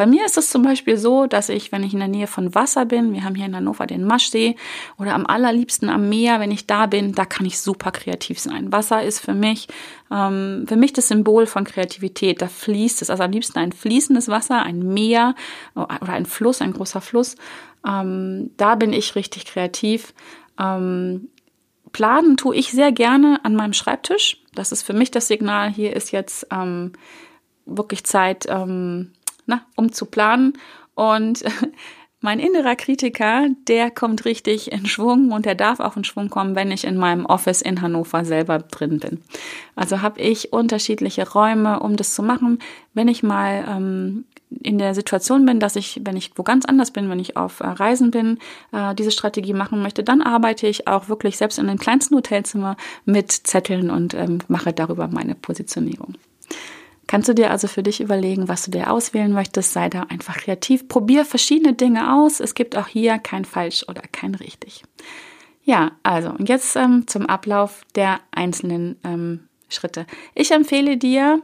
Bei 0.00 0.06
mir 0.06 0.24
ist 0.24 0.38
es 0.38 0.48
zum 0.48 0.62
Beispiel 0.62 0.96
so, 0.96 1.26
dass 1.26 1.50
ich, 1.50 1.72
wenn 1.72 1.82
ich 1.82 1.92
in 1.92 1.98
der 1.98 2.08
Nähe 2.08 2.26
von 2.26 2.54
Wasser 2.54 2.86
bin, 2.86 3.12
wir 3.12 3.22
haben 3.22 3.34
hier 3.34 3.44
in 3.44 3.54
Hannover 3.54 3.86
den 3.86 4.06
Maschsee 4.06 4.56
oder 4.96 5.12
am 5.12 5.26
allerliebsten 5.26 5.90
am 5.90 6.08
Meer, 6.08 6.40
wenn 6.40 6.50
ich 6.50 6.66
da 6.66 6.86
bin, 6.86 7.12
da 7.12 7.26
kann 7.26 7.44
ich 7.44 7.60
super 7.60 7.90
kreativ 7.92 8.40
sein. 8.40 8.72
Wasser 8.72 9.02
ist 9.02 9.20
für 9.20 9.34
mich, 9.34 9.68
ähm, 10.10 10.64
für 10.66 10.76
mich 10.76 10.94
das 10.94 11.08
Symbol 11.08 11.44
von 11.44 11.64
Kreativität. 11.64 12.40
Da 12.40 12.48
fließt 12.48 13.02
es, 13.02 13.10
also 13.10 13.24
am 13.24 13.30
liebsten 13.30 13.58
ein 13.58 13.72
fließendes 13.72 14.28
Wasser, 14.28 14.62
ein 14.62 14.78
Meer 14.78 15.34
oder 15.74 16.14
ein 16.14 16.24
Fluss, 16.24 16.62
ein 16.62 16.72
großer 16.72 17.02
Fluss. 17.02 17.36
Ähm, 17.86 18.52
da 18.56 18.76
bin 18.76 18.94
ich 18.94 19.16
richtig 19.16 19.44
kreativ. 19.44 20.14
Ähm, 20.58 21.28
planen 21.92 22.38
tue 22.38 22.56
ich 22.56 22.70
sehr 22.70 22.90
gerne 22.90 23.40
an 23.42 23.54
meinem 23.54 23.74
Schreibtisch. 23.74 24.38
Das 24.54 24.72
ist 24.72 24.82
für 24.82 24.94
mich 24.94 25.10
das 25.10 25.28
Signal. 25.28 25.70
Hier 25.70 25.94
ist 25.94 26.10
jetzt 26.10 26.46
ähm, 26.50 26.94
wirklich 27.66 28.04
Zeit, 28.04 28.46
ähm, 28.48 29.12
na, 29.50 29.62
um 29.76 29.92
zu 29.92 30.06
planen. 30.06 30.54
Und 30.94 31.44
mein 32.20 32.38
innerer 32.38 32.76
Kritiker, 32.76 33.48
der 33.66 33.90
kommt 33.90 34.24
richtig 34.24 34.72
in 34.72 34.86
Schwung 34.86 35.32
und 35.32 35.46
der 35.46 35.54
darf 35.54 35.80
auch 35.80 35.96
in 35.96 36.04
Schwung 36.04 36.28
kommen, 36.28 36.54
wenn 36.54 36.70
ich 36.70 36.84
in 36.84 36.96
meinem 36.96 37.24
Office 37.26 37.62
in 37.62 37.80
Hannover 37.80 38.24
selber 38.24 38.58
drin 38.58 38.98
bin. 38.98 39.20
Also 39.74 40.02
habe 40.02 40.20
ich 40.20 40.52
unterschiedliche 40.52 41.28
Räume, 41.30 41.80
um 41.80 41.96
das 41.96 42.14
zu 42.14 42.22
machen. 42.22 42.58
Wenn 42.92 43.08
ich 43.08 43.22
mal 43.22 43.64
ähm, 43.68 44.24
in 44.62 44.78
der 44.78 44.94
Situation 44.94 45.46
bin, 45.46 45.60
dass 45.60 45.76
ich, 45.76 46.00
wenn 46.04 46.16
ich 46.16 46.32
wo 46.36 46.42
ganz 46.42 46.66
anders 46.66 46.90
bin, 46.90 47.08
wenn 47.08 47.20
ich 47.20 47.36
auf 47.36 47.60
äh, 47.60 47.66
Reisen 47.66 48.10
bin, 48.10 48.38
äh, 48.72 48.94
diese 48.94 49.12
Strategie 49.12 49.54
machen 49.54 49.80
möchte, 49.80 50.02
dann 50.02 50.20
arbeite 50.20 50.66
ich 50.66 50.88
auch 50.88 51.08
wirklich 51.08 51.38
selbst 51.38 51.58
in 51.58 51.68
dem 51.68 51.78
kleinsten 51.78 52.16
Hotelzimmer 52.16 52.76
mit 53.04 53.32
Zetteln 53.32 53.90
und 53.90 54.12
ähm, 54.14 54.38
mache 54.48 54.72
darüber 54.72 55.08
meine 55.08 55.34
Positionierung. 55.34 56.14
Kannst 57.10 57.28
du 57.28 57.34
dir 57.34 57.50
also 57.50 57.66
für 57.66 57.82
dich 57.82 58.00
überlegen, 58.00 58.46
was 58.46 58.66
du 58.66 58.70
dir 58.70 58.88
auswählen 58.88 59.32
möchtest? 59.32 59.72
Sei 59.72 59.88
da 59.88 60.02
einfach 60.02 60.36
kreativ. 60.36 60.86
Probier 60.86 61.24
verschiedene 61.24 61.72
Dinge 61.72 62.14
aus. 62.14 62.38
Es 62.38 62.54
gibt 62.54 62.76
auch 62.76 62.86
hier 62.86 63.18
kein 63.18 63.44
falsch 63.44 63.84
oder 63.88 64.02
kein 64.02 64.36
richtig. 64.36 64.84
Ja, 65.64 65.90
also 66.04 66.30
und 66.30 66.48
jetzt 66.48 66.76
ähm, 66.76 67.08
zum 67.08 67.26
Ablauf 67.26 67.82
der 67.96 68.20
einzelnen 68.30 68.96
ähm, 69.02 69.48
Schritte. 69.68 70.06
Ich 70.36 70.52
empfehle 70.52 70.98
dir, 70.98 71.42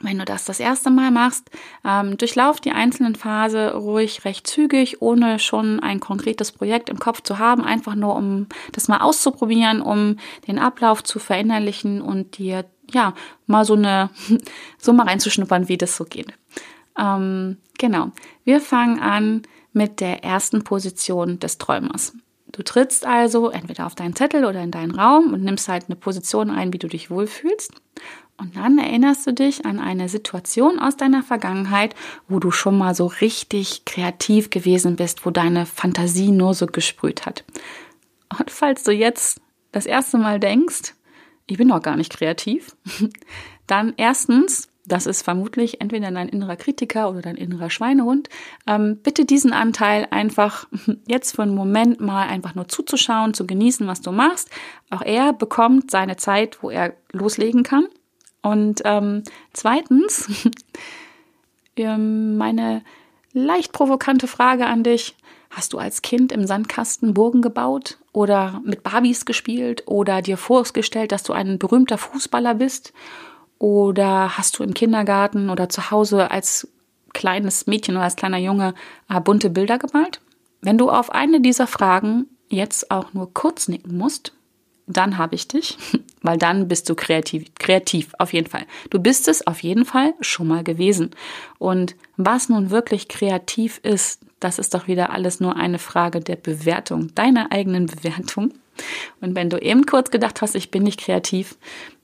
wenn 0.00 0.18
du 0.18 0.24
das 0.24 0.46
das 0.46 0.60
erste 0.60 0.88
Mal 0.88 1.10
machst, 1.10 1.50
ähm, 1.84 2.16
durchlauf 2.16 2.62
die 2.62 2.72
einzelnen 2.72 3.16
Phase 3.16 3.74
ruhig 3.74 4.24
recht 4.24 4.46
zügig, 4.46 5.02
ohne 5.02 5.38
schon 5.38 5.78
ein 5.78 6.00
konkretes 6.00 6.52
Projekt 6.52 6.88
im 6.88 6.98
Kopf 6.98 7.20
zu 7.20 7.38
haben, 7.38 7.62
einfach 7.62 7.96
nur 7.96 8.16
um 8.16 8.46
das 8.72 8.88
mal 8.88 9.02
auszuprobieren, 9.02 9.82
um 9.82 10.16
den 10.46 10.58
Ablauf 10.58 11.04
zu 11.04 11.18
verinnerlichen 11.18 12.00
und 12.00 12.38
dir 12.38 12.64
ja, 12.90 13.14
mal 13.46 13.64
so 13.64 13.74
eine, 13.74 14.10
so 14.78 14.92
mal 14.92 15.06
reinzuschnuppern, 15.06 15.68
wie 15.68 15.76
das 15.76 15.96
so 15.96 16.04
geht. 16.04 16.32
Ähm, 16.98 17.58
genau. 17.78 18.12
Wir 18.44 18.60
fangen 18.60 19.00
an 19.00 19.42
mit 19.72 20.00
der 20.00 20.24
ersten 20.24 20.64
Position 20.64 21.38
des 21.38 21.58
Träumers. 21.58 22.14
Du 22.52 22.62
trittst 22.62 23.04
also 23.04 23.50
entweder 23.50 23.86
auf 23.86 23.94
deinen 23.94 24.16
Zettel 24.16 24.44
oder 24.44 24.62
in 24.62 24.70
deinen 24.70 24.94
Raum 24.94 25.34
und 25.34 25.42
nimmst 25.42 25.68
halt 25.68 25.84
eine 25.88 25.96
Position 25.96 26.50
ein, 26.50 26.72
wie 26.72 26.78
du 26.78 26.88
dich 26.88 27.10
wohlfühlst. 27.10 27.72
Und 28.38 28.56
dann 28.56 28.78
erinnerst 28.78 29.26
du 29.26 29.32
dich 29.32 29.64
an 29.64 29.78
eine 29.78 30.08
Situation 30.08 30.78
aus 30.78 30.96
deiner 30.96 31.22
Vergangenheit, 31.22 31.94
wo 32.28 32.38
du 32.38 32.50
schon 32.50 32.76
mal 32.76 32.94
so 32.94 33.06
richtig 33.06 33.84
kreativ 33.84 34.50
gewesen 34.50 34.96
bist, 34.96 35.24
wo 35.24 35.30
deine 35.30 35.64
Fantasie 35.66 36.30
nur 36.30 36.54
so 36.54 36.66
gesprüht 36.66 37.24
hat. 37.24 37.44
Und 38.38 38.50
falls 38.50 38.82
du 38.82 38.92
jetzt 38.92 39.40
das 39.72 39.86
erste 39.86 40.18
Mal 40.18 40.38
denkst, 40.40 40.94
ich 41.46 41.58
bin 41.58 41.68
doch 41.68 41.82
gar 41.82 41.96
nicht 41.96 42.12
kreativ, 42.12 42.76
dann 43.66 43.94
erstens, 43.96 44.68
das 44.84 45.06
ist 45.06 45.22
vermutlich 45.22 45.80
entweder 45.80 46.10
dein 46.10 46.28
innerer 46.28 46.56
Kritiker 46.56 47.10
oder 47.10 47.22
dein 47.22 47.36
innerer 47.36 47.70
Schweinehund, 47.70 48.28
ähm, 48.66 48.98
bitte 49.02 49.24
diesen 49.24 49.52
Anteil 49.52 50.06
einfach 50.10 50.66
jetzt 51.06 51.36
für 51.36 51.42
einen 51.42 51.54
Moment 51.54 52.00
mal 52.00 52.28
einfach 52.28 52.54
nur 52.54 52.68
zuzuschauen, 52.68 53.34
zu 53.34 53.46
genießen, 53.46 53.86
was 53.86 54.00
du 54.00 54.12
machst. 54.12 54.50
Auch 54.90 55.02
er 55.02 55.32
bekommt 55.32 55.90
seine 55.90 56.16
Zeit, 56.16 56.62
wo 56.62 56.70
er 56.70 56.94
loslegen 57.12 57.62
kann. 57.62 57.86
Und 58.42 58.82
ähm, 58.84 59.24
zweitens, 59.52 60.28
ähm, 61.76 62.36
meine 62.36 62.82
leicht 63.32 63.72
provokante 63.72 64.28
Frage 64.28 64.66
an 64.66 64.84
dich. 64.84 65.16
Hast 65.50 65.72
du 65.72 65.78
als 65.78 66.02
Kind 66.02 66.32
im 66.32 66.46
Sandkasten 66.46 67.14
Burgen 67.14 67.42
gebaut 67.42 67.98
oder 68.12 68.60
mit 68.64 68.82
Barbies 68.82 69.24
gespielt 69.24 69.84
oder 69.86 70.22
dir 70.22 70.36
vorgestellt, 70.36 71.12
dass 71.12 71.22
du 71.22 71.32
ein 71.32 71.58
berühmter 71.58 71.98
Fußballer 71.98 72.54
bist? 72.54 72.92
Oder 73.58 74.36
hast 74.36 74.58
du 74.58 74.62
im 74.62 74.74
Kindergarten 74.74 75.48
oder 75.48 75.68
zu 75.68 75.90
Hause 75.90 76.30
als 76.30 76.68
kleines 77.14 77.66
Mädchen 77.66 77.96
oder 77.96 78.04
als 78.04 78.16
kleiner 78.16 78.38
Junge 78.38 78.74
äh, 79.08 79.20
bunte 79.20 79.48
Bilder 79.50 79.78
gemalt? 79.78 80.20
Wenn 80.60 80.78
du 80.78 80.90
auf 80.90 81.10
eine 81.10 81.40
dieser 81.40 81.66
Fragen 81.66 82.26
jetzt 82.48 82.90
auch 82.90 83.14
nur 83.14 83.32
kurz 83.32 83.68
nicken 83.68 83.96
musst, 83.96 84.32
dann 84.86 85.18
habe 85.18 85.34
ich 85.34 85.48
dich, 85.48 85.78
weil 86.22 86.38
dann 86.38 86.68
bist 86.68 86.88
du 86.88 86.94
kreativ, 86.94 87.46
kreativ, 87.58 88.12
auf 88.18 88.32
jeden 88.32 88.48
Fall. 88.48 88.66
Du 88.90 88.98
bist 88.98 89.28
es 89.28 89.46
auf 89.46 89.62
jeden 89.62 89.84
Fall 89.84 90.14
schon 90.20 90.48
mal 90.48 90.64
gewesen. 90.64 91.10
Und 91.58 91.96
was 92.16 92.48
nun 92.48 92.70
wirklich 92.70 93.08
kreativ 93.08 93.78
ist, 93.82 94.20
das 94.40 94.58
ist 94.58 94.74
doch 94.74 94.86
wieder 94.86 95.10
alles 95.10 95.40
nur 95.40 95.56
eine 95.56 95.78
Frage 95.78 96.20
der 96.20 96.36
Bewertung, 96.36 97.14
deiner 97.14 97.52
eigenen 97.52 97.86
Bewertung. 97.86 98.52
Und 99.20 99.34
wenn 99.34 99.50
du 99.50 99.58
eben 99.58 99.86
kurz 99.86 100.10
gedacht 100.10 100.42
hast, 100.42 100.54
ich 100.54 100.70
bin 100.70 100.82
nicht 100.82 101.00
kreativ, 101.00 101.56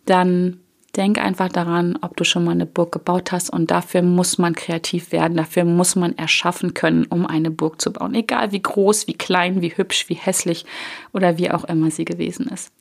dann 0.07 0.61
denk 0.97 1.19
einfach 1.19 1.49
daran, 1.49 1.99
ob 2.03 2.17
du 2.17 2.25
schon 2.25 2.45
mal 2.45 2.53
eine 2.53 2.67
Burg 2.67 2.93
gebaut 2.93 3.33
hast. 3.33 3.51
Und 3.51 3.71
dafür 3.71 4.03
muss 4.03 4.39
man 4.39 4.55
kreativ 4.55 5.13
werden, 5.13 5.37
dafür 5.37 5.65
muss 5.65 5.97
man 5.97 6.17
erschaffen 6.17 6.75
können, 6.75 7.07
um 7.07 7.27
eine 7.27 7.51
Burg 7.51 7.81
zu 7.81 7.93
bauen. 7.93 8.15
Egal 8.15 8.53
wie 8.53 8.63
groß, 8.63 9.07
wie 9.07 9.15
klein, 9.15 9.61
wie 9.61 9.77
hübsch, 9.77 10.09
wie 10.09 10.15
hässlich 10.15 10.65
oder 11.13 11.39
wie 11.39 11.51
auch 11.51 11.65
immer 11.65 11.91
sie 11.91 12.05
gewesen 12.05 12.49
ist. 12.49 12.73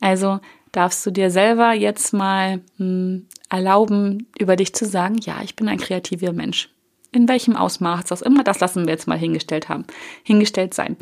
Also 0.00 0.40
darfst 0.72 1.04
du 1.04 1.10
dir 1.10 1.30
selber 1.30 1.72
jetzt 1.72 2.12
mal 2.12 2.58
mh, 2.58 2.62
hm, 2.78 3.26
erlauben, 3.48 4.26
über 4.38 4.56
dich 4.56 4.74
zu 4.74 4.84
sagen, 4.84 5.16
ja, 5.22 5.40
ich 5.42 5.56
bin 5.56 5.68
ein 5.68 5.78
kreativer 5.78 6.32
Mensch 6.32 6.68
in 7.12 7.28
welchem 7.28 7.56
Ausmaß 7.56 8.04
das 8.06 8.22
immer, 8.22 8.44
das 8.44 8.60
lassen 8.60 8.86
wir 8.86 8.92
jetzt 8.92 9.08
mal 9.08 9.18
hingestellt 9.18 9.68
haben, 9.68 9.84
hingestellt 10.22 10.74
sein. 10.74 10.96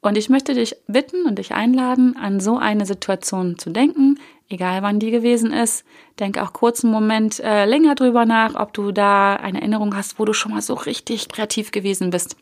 Und 0.00 0.18
ich 0.18 0.28
möchte 0.28 0.54
dich 0.54 0.76
bitten 0.88 1.26
und 1.26 1.38
dich 1.38 1.52
einladen, 1.52 2.16
an 2.16 2.40
so 2.40 2.58
eine 2.58 2.86
Situation 2.86 3.56
zu 3.56 3.70
denken, 3.70 4.18
egal 4.48 4.82
wann 4.82 4.98
die 4.98 5.12
gewesen 5.12 5.52
ist. 5.52 5.84
Denk 6.18 6.38
auch 6.38 6.52
kurz 6.52 6.82
einen 6.84 6.92
Moment 6.92 7.38
äh, 7.38 7.64
länger 7.64 7.94
drüber 7.94 8.26
nach, 8.26 8.56
ob 8.56 8.72
du 8.72 8.90
da 8.90 9.36
eine 9.36 9.60
Erinnerung 9.60 9.96
hast, 9.96 10.18
wo 10.18 10.24
du 10.24 10.32
schon 10.32 10.52
mal 10.52 10.62
so 10.62 10.74
richtig 10.74 11.28
kreativ 11.28 11.70
gewesen 11.70 12.10
bist. 12.10 12.36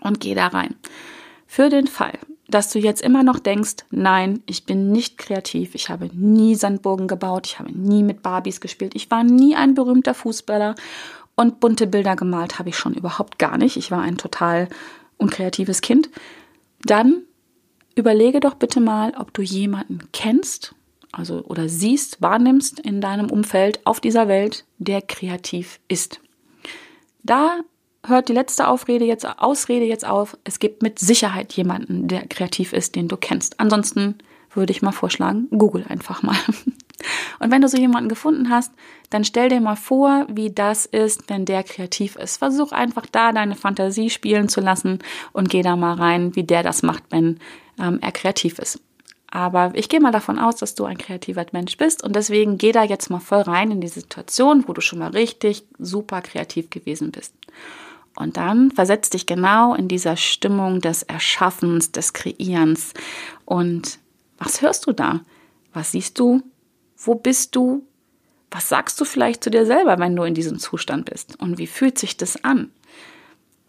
Und 0.00 0.20
geh 0.20 0.34
da 0.34 0.48
rein. 0.48 0.74
Für 1.46 1.70
den 1.70 1.86
Fall, 1.86 2.18
dass 2.48 2.70
du 2.70 2.78
jetzt 2.78 3.00
immer 3.00 3.22
noch 3.22 3.38
denkst, 3.38 3.84
nein, 3.90 4.42
ich 4.46 4.66
bin 4.66 4.92
nicht 4.92 5.16
kreativ, 5.18 5.74
ich 5.74 5.88
habe 5.88 6.10
nie 6.12 6.54
Sandburgen 6.54 7.08
gebaut, 7.08 7.46
ich 7.46 7.58
habe 7.58 7.72
nie 7.72 8.02
mit 8.02 8.22
Barbies 8.22 8.60
gespielt, 8.60 8.94
ich 8.94 9.10
war 9.10 9.24
nie 9.24 9.56
ein 9.56 9.74
berühmter 9.74 10.14
Fußballer 10.14 10.74
und 11.36 11.60
bunte 11.60 11.86
Bilder 11.86 12.16
gemalt 12.16 12.58
habe 12.58 12.68
ich 12.68 12.76
schon 12.76 12.94
überhaupt 12.94 13.38
gar 13.38 13.58
nicht. 13.58 13.76
Ich 13.76 13.90
war 13.90 14.00
ein 14.00 14.18
total 14.18 14.68
unkreatives 15.16 15.80
Kind. 15.80 16.10
Dann 16.82 17.22
überlege 17.94 18.40
doch 18.40 18.54
bitte 18.54 18.80
mal, 18.80 19.14
ob 19.18 19.32
du 19.34 19.42
jemanden 19.42 20.00
kennst, 20.12 20.74
also 21.12 21.44
oder 21.44 21.68
siehst, 21.68 22.20
wahrnimmst 22.20 22.80
in 22.80 23.00
deinem 23.00 23.30
Umfeld 23.30 23.80
auf 23.84 24.00
dieser 24.00 24.28
Welt, 24.28 24.64
der 24.78 25.02
kreativ 25.02 25.80
ist. 25.88 26.20
Da 27.22 27.60
hört 28.04 28.28
die 28.28 28.34
letzte 28.34 28.68
Aufrede 28.68 29.04
jetzt, 29.04 29.26
Ausrede 29.26 29.86
jetzt 29.86 30.06
auf. 30.06 30.36
Es 30.44 30.58
gibt 30.58 30.82
mit 30.82 30.98
Sicherheit 30.98 31.52
jemanden, 31.54 32.08
der 32.08 32.26
kreativ 32.26 32.72
ist, 32.72 32.96
den 32.96 33.08
du 33.08 33.16
kennst. 33.16 33.60
Ansonsten 33.60 34.18
würde 34.52 34.72
ich 34.72 34.82
mal 34.82 34.92
vorschlagen, 34.92 35.48
google 35.50 35.84
einfach 35.88 36.22
mal. 36.22 36.36
Und 37.38 37.50
wenn 37.50 37.62
du 37.62 37.68
so 37.68 37.76
jemanden 37.76 38.08
gefunden 38.08 38.50
hast, 38.50 38.72
dann 39.10 39.24
stell 39.24 39.48
dir 39.48 39.60
mal 39.60 39.76
vor, 39.76 40.26
wie 40.28 40.50
das 40.50 40.86
ist, 40.86 41.28
wenn 41.28 41.44
der 41.44 41.62
kreativ 41.62 42.16
ist. 42.16 42.38
Versuch 42.38 42.72
einfach 42.72 43.06
da 43.06 43.32
deine 43.32 43.54
Fantasie 43.56 44.10
spielen 44.10 44.48
zu 44.48 44.60
lassen 44.60 44.98
und 45.32 45.50
geh 45.50 45.62
da 45.62 45.76
mal 45.76 45.94
rein, 45.94 46.34
wie 46.36 46.44
der 46.44 46.62
das 46.62 46.82
macht, 46.82 47.04
wenn 47.10 47.38
ähm, 47.78 47.98
er 48.00 48.12
kreativ 48.12 48.58
ist. 48.58 48.80
Aber 49.34 49.72
ich 49.74 49.88
gehe 49.88 50.00
mal 50.00 50.12
davon 50.12 50.38
aus, 50.38 50.56
dass 50.56 50.76
du 50.76 50.84
ein 50.84 50.96
kreativer 50.96 51.44
Mensch 51.50 51.76
bist 51.76 52.04
und 52.04 52.14
deswegen 52.14 52.56
geh 52.56 52.70
da 52.70 52.84
jetzt 52.84 53.10
mal 53.10 53.18
voll 53.18 53.40
rein 53.40 53.72
in 53.72 53.80
die 53.80 53.88
Situation, 53.88 54.64
wo 54.68 54.72
du 54.72 54.80
schon 54.80 55.00
mal 55.00 55.10
richtig 55.10 55.64
super 55.78 56.22
kreativ 56.22 56.70
gewesen 56.70 57.10
bist. 57.10 57.34
Und 58.16 58.36
dann 58.36 58.70
versetz 58.70 59.10
dich 59.10 59.26
genau 59.26 59.74
in 59.74 59.88
dieser 59.88 60.16
Stimmung 60.16 60.80
des 60.80 61.02
Erschaffens, 61.02 61.90
des 61.90 62.12
Kreierens. 62.12 62.94
Und 63.44 63.98
was 64.38 64.62
hörst 64.62 64.86
du 64.86 64.92
da? 64.92 65.20
Was 65.72 65.92
siehst 65.92 66.18
du? 66.20 66.42
Wo 67.04 67.14
bist 67.14 67.54
du? 67.56 67.84
Was 68.50 68.68
sagst 68.68 69.00
du 69.00 69.04
vielleicht 69.04 69.42
zu 69.42 69.50
dir 69.50 69.66
selber, 69.66 69.98
wenn 69.98 70.14
du 70.14 70.22
in 70.22 70.34
diesem 70.34 70.58
Zustand 70.58 71.10
bist? 71.10 71.40
Und 71.40 71.58
wie 71.58 71.66
fühlt 71.66 71.98
sich 71.98 72.16
das 72.16 72.44
an? 72.44 72.70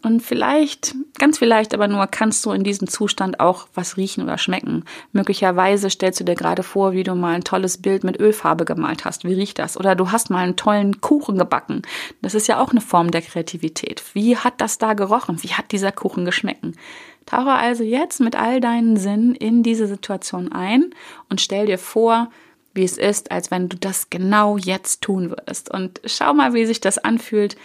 Und 0.06 0.20
vielleicht, 0.20 0.94
ganz 1.18 1.38
vielleicht 1.38 1.74
aber 1.74 1.88
nur, 1.88 2.06
kannst 2.06 2.46
du 2.46 2.52
in 2.52 2.62
diesem 2.62 2.86
Zustand 2.86 3.40
auch 3.40 3.66
was 3.74 3.96
riechen 3.96 4.22
oder 4.22 4.38
schmecken. 4.38 4.84
Möglicherweise 5.10 5.90
stellst 5.90 6.20
du 6.20 6.24
dir 6.24 6.36
gerade 6.36 6.62
vor, 6.62 6.92
wie 6.92 7.02
du 7.02 7.16
mal 7.16 7.34
ein 7.34 7.42
tolles 7.42 7.78
Bild 7.78 8.04
mit 8.04 8.20
Ölfarbe 8.20 8.64
gemalt 8.64 9.04
hast. 9.04 9.24
Wie 9.24 9.34
riecht 9.34 9.58
das? 9.58 9.76
Oder 9.76 9.96
du 9.96 10.12
hast 10.12 10.30
mal 10.30 10.44
einen 10.44 10.54
tollen 10.54 11.00
Kuchen 11.00 11.38
gebacken. 11.38 11.82
Das 12.22 12.34
ist 12.34 12.46
ja 12.46 12.60
auch 12.60 12.70
eine 12.70 12.80
Form 12.80 13.10
der 13.10 13.22
Kreativität. 13.22 14.04
Wie 14.14 14.36
hat 14.36 14.60
das 14.60 14.78
da 14.78 14.94
gerochen? 14.94 15.42
Wie 15.42 15.54
hat 15.54 15.72
dieser 15.72 15.90
Kuchen 15.90 16.24
geschmecken? 16.24 16.76
Tauche 17.24 17.50
also 17.50 17.82
jetzt 17.82 18.20
mit 18.20 18.36
all 18.36 18.60
deinen 18.60 18.96
Sinnen 18.96 19.34
in 19.34 19.64
diese 19.64 19.88
Situation 19.88 20.52
ein 20.52 20.94
und 21.28 21.40
stell 21.40 21.66
dir 21.66 21.78
vor, 21.78 22.30
wie 22.76 22.84
es 22.84 22.98
ist, 22.98 23.30
als 23.30 23.50
wenn 23.50 23.68
du 23.68 23.76
das 23.76 24.10
genau 24.10 24.56
jetzt 24.56 25.02
tun 25.02 25.30
würdest. 25.30 25.70
Und 25.70 26.00
schau 26.04 26.32
mal, 26.34 26.54
wie 26.54 26.66
sich 26.66 26.80
das 26.80 26.98
anfühlt, 26.98 27.56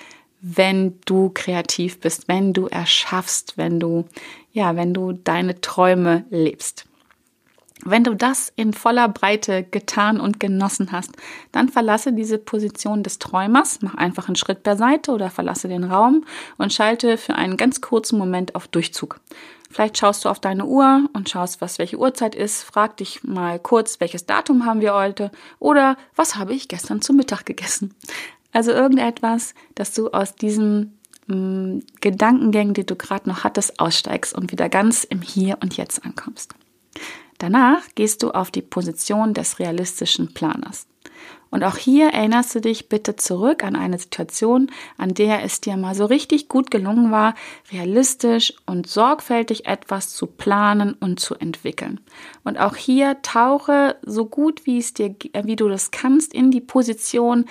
wenn 0.42 1.00
du 1.06 1.30
kreativ 1.34 2.00
bist, 2.00 2.28
wenn 2.28 2.54
du 2.54 2.68
erschaffst, 2.68 3.58
wenn 3.58 3.80
du, 3.80 4.06
ja, 4.52 4.76
wenn 4.76 4.94
du 4.94 5.14
deine 5.14 5.62
Träume 5.62 6.26
lebst. 6.32 6.86
Wenn 7.84 8.04
du 8.04 8.16
das 8.16 8.54
in 8.56 8.74
voller 8.74 9.08
Breite 9.10 9.64
getan 9.64 10.20
und 10.20 10.40
genossen 10.40 10.92
hast, 10.92 11.12
dann 11.52 11.70
verlasse 11.70 12.14
diese 12.14 12.38
Position 12.38 13.02
des 13.02 13.18
Träumers, 13.18 13.80
mach 13.82 13.96
einfach 13.96 14.28
einen 14.28 14.36
Schritt 14.36 14.62
beiseite 14.62 15.12
oder 15.12 15.32
verlasse 15.32 15.68
den 15.68 15.84
Raum 15.84 16.26
und 16.58 16.74
schalte 16.74 17.18
für 17.18 17.36
einen 17.36 17.58
ganz 17.58 17.82
kurzen 17.82 18.20
Moment 18.20 18.54
auf 18.54 18.68
Durchzug. 18.68 19.20
Vielleicht 19.72 19.98
schaust 19.98 20.26
du 20.26 20.30
auf 20.30 20.40
deine 20.40 20.66
Uhr 20.66 21.10
und 21.14 21.30
schaust, 21.30 21.62
was 21.62 21.80
welche 21.80 21.98
Uhrzeit 21.98 22.36
ist. 22.36 22.64
Frag 22.64 22.98
dich 22.98 23.24
mal 23.24 23.58
kurz, 23.58 24.00
welches 24.00 24.26
Datum 24.26 24.66
haben 24.66 24.82
wir 24.82 24.94
heute 24.94 25.32
oder 25.60 25.98
was 26.16 26.36
habe 26.36 26.54
ich 26.54 26.68
gestern 26.68 27.02
zum 27.02 27.16
Mittag 27.16 27.46
gegessen. 27.46 27.94
Also 28.52 28.72
irgendetwas, 28.72 29.54
dass 29.76 29.94
du 29.94 30.10
aus 30.10 30.36
diesem 30.36 30.98
mm, 31.28 31.80
Gedankengängen, 32.02 32.74
die 32.74 32.86
du 32.86 32.96
gerade 32.96 33.30
noch 33.30 33.44
hattest, 33.44 33.80
aussteigst 33.80 34.34
und 34.34 34.52
wieder 34.52 34.68
ganz 34.68 35.06
im 35.06 35.22
Hier 35.22 35.58
und 35.62 35.78
Jetzt 35.78 36.04
ankommst. 36.04 36.54
Danach 37.38 37.82
gehst 37.96 38.24
du 38.24 38.32
auf 38.32 38.52
die 38.52 38.62
Position 38.62 39.34
des 39.34 39.58
realistischen 39.60 40.34
Planers. 40.34 40.86
Und 41.52 41.66
auch 41.66 41.76
hier 41.76 42.08
erinnerst 42.08 42.56
du 42.56 42.62
dich 42.62 42.88
bitte 42.88 43.18
zurück 43.18 43.64
an 43.64 43.76
eine 43.76 44.00
Situation, 44.00 44.72
an 44.98 45.14
der 45.14 45.44
es 45.44 45.60
dir 45.60 45.76
mal 45.78 45.94
so 45.94 46.06
richtig 46.06 46.48
gut 46.48 46.72
gelungen 46.72 47.12
war, 47.12 47.36
realistisch 47.72 48.54
und 48.66 48.88
sorgfältig 48.88 49.66
etwas 49.66 50.16
zu 50.16 50.28
planen 50.28 50.94
und 50.94 51.20
zu 51.20 51.36
entwickeln. 51.36 52.00
Und 52.46 52.58
auch 52.58 52.78
hier 52.78 53.22
tauche 53.22 53.98
so 54.02 54.26
gut 54.26 54.66
wie 54.66 54.80
es 54.80 54.94
dir, 54.94 55.14
wie 55.44 55.58
du 55.58 55.68
das 55.68 55.92
kannst, 55.92 56.34
in 56.34 56.52
die 56.52 56.62
Position 56.62 57.46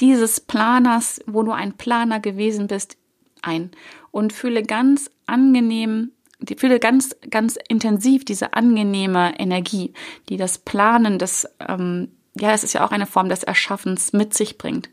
dieses 0.00 0.40
Planers, 0.40 1.20
wo 1.26 1.44
du 1.44 1.52
ein 1.52 1.74
Planer 1.74 2.18
gewesen 2.18 2.66
bist, 2.66 2.96
ein 3.40 3.70
und 4.10 4.32
fühle 4.32 4.64
ganz 4.64 5.10
angenehm 5.26 6.10
die 6.40 6.56
fühle 6.56 6.78
ganz, 6.78 7.16
ganz 7.30 7.56
intensiv 7.68 8.24
diese 8.24 8.52
angenehme 8.52 9.38
Energie, 9.38 9.94
die 10.28 10.36
das 10.36 10.58
Planen 10.58 11.18
des 11.18 11.48
ähm, 11.60 12.08
ja, 12.38 12.52
es 12.52 12.64
ist 12.64 12.72
ja 12.72 12.84
auch 12.84 12.90
eine 12.90 13.06
Form 13.06 13.28
des 13.28 13.42
Erschaffens 13.42 14.12
mit 14.12 14.34
sich 14.34 14.58
bringt. 14.58 14.90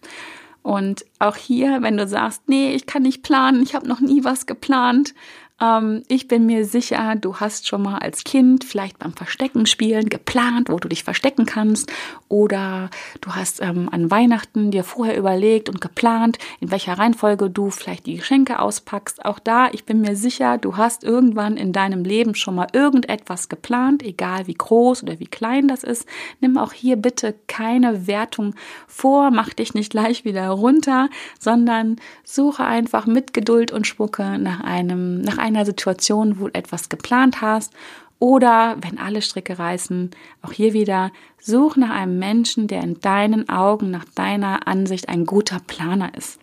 Und 0.63 1.05
auch 1.19 1.35
hier, 1.35 1.81
wenn 1.81 1.97
du 1.97 2.07
sagst, 2.07 2.43
nee, 2.47 2.73
ich 2.73 2.85
kann 2.85 3.01
nicht 3.01 3.23
planen, 3.23 3.63
ich 3.63 3.73
habe 3.73 3.87
noch 3.87 3.99
nie 3.99 4.23
was 4.23 4.45
geplant, 4.45 5.15
ähm, 5.61 6.03
ich 6.07 6.27
bin 6.27 6.45
mir 6.45 6.65
sicher, 6.65 7.15
du 7.15 7.35
hast 7.35 7.67
schon 7.67 7.83
mal 7.83 7.99
als 7.99 8.23
Kind 8.23 8.63
vielleicht 8.63 8.97
beim 8.99 9.13
Verstecken 9.13 9.65
spielen 9.65 10.09
geplant, 10.09 10.69
wo 10.69 10.77
du 10.77 10.87
dich 10.87 11.03
verstecken 11.03 11.45
kannst. 11.45 11.91
Oder 12.27 12.89
du 13.21 13.35
hast 13.35 13.61
ähm, 13.61 13.87
an 13.91 14.09
Weihnachten 14.09 14.71
dir 14.71 14.83
vorher 14.83 15.17
überlegt 15.17 15.69
und 15.69 15.79
geplant, 15.79 16.39
in 16.59 16.71
welcher 16.71 16.97
Reihenfolge 16.97 17.49
du 17.49 17.69
vielleicht 17.69 18.07
die 18.07 18.17
Geschenke 18.17 18.59
auspackst. 18.59 19.23
Auch 19.23 19.39
da, 19.39 19.69
ich 19.71 19.85
bin 19.85 20.01
mir 20.01 20.15
sicher, 20.15 20.57
du 20.57 20.77
hast 20.77 21.03
irgendwann 21.03 21.57
in 21.57 21.73
deinem 21.73 22.03
Leben 22.03 22.33
schon 22.33 22.55
mal 22.55 22.67
irgendetwas 22.73 23.47
geplant, 23.47 24.01
egal 24.03 24.47
wie 24.47 24.55
groß 24.55 25.03
oder 25.03 25.19
wie 25.19 25.27
klein 25.27 25.67
das 25.67 25.83
ist. 25.83 26.07
Nimm 26.39 26.57
auch 26.57 26.73
hier 26.73 26.95
bitte 26.95 27.35
keine 27.47 28.07
Wertung 28.07 28.55
vor, 28.87 29.29
mach 29.29 29.53
dich 29.53 29.75
nicht 29.75 29.91
gleich 29.91 30.25
wieder 30.25 30.49
runter, 30.49 31.09
sondern 31.39 31.97
suche 32.23 32.65
einfach 32.65 33.05
mit 33.05 33.33
Geduld 33.33 33.71
und 33.71 33.85
Spucke 33.85 34.39
nach 34.39 34.61
einem, 34.61 35.21
nach 35.21 35.37
einem 35.37 35.50
einer 35.55 35.65
Situation, 35.65 36.39
wo 36.39 36.47
du 36.47 36.53
etwas 36.53 36.89
geplant 36.89 37.41
hast 37.41 37.73
oder 38.19 38.77
wenn 38.81 38.99
alle 38.99 39.21
Stricke 39.21 39.57
reißen, 39.57 40.11
auch 40.41 40.51
hier 40.51 40.73
wieder, 40.73 41.11
such 41.39 41.75
nach 41.75 41.89
einem 41.89 42.19
Menschen, 42.19 42.67
der 42.67 42.83
in 42.83 42.99
deinen 42.99 43.49
Augen, 43.49 43.89
nach 43.89 44.05
deiner 44.15 44.67
Ansicht 44.67 45.09
ein 45.09 45.25
guter 45.25 45.59
Planer 45.65 46.13
ist. 46.15 46.40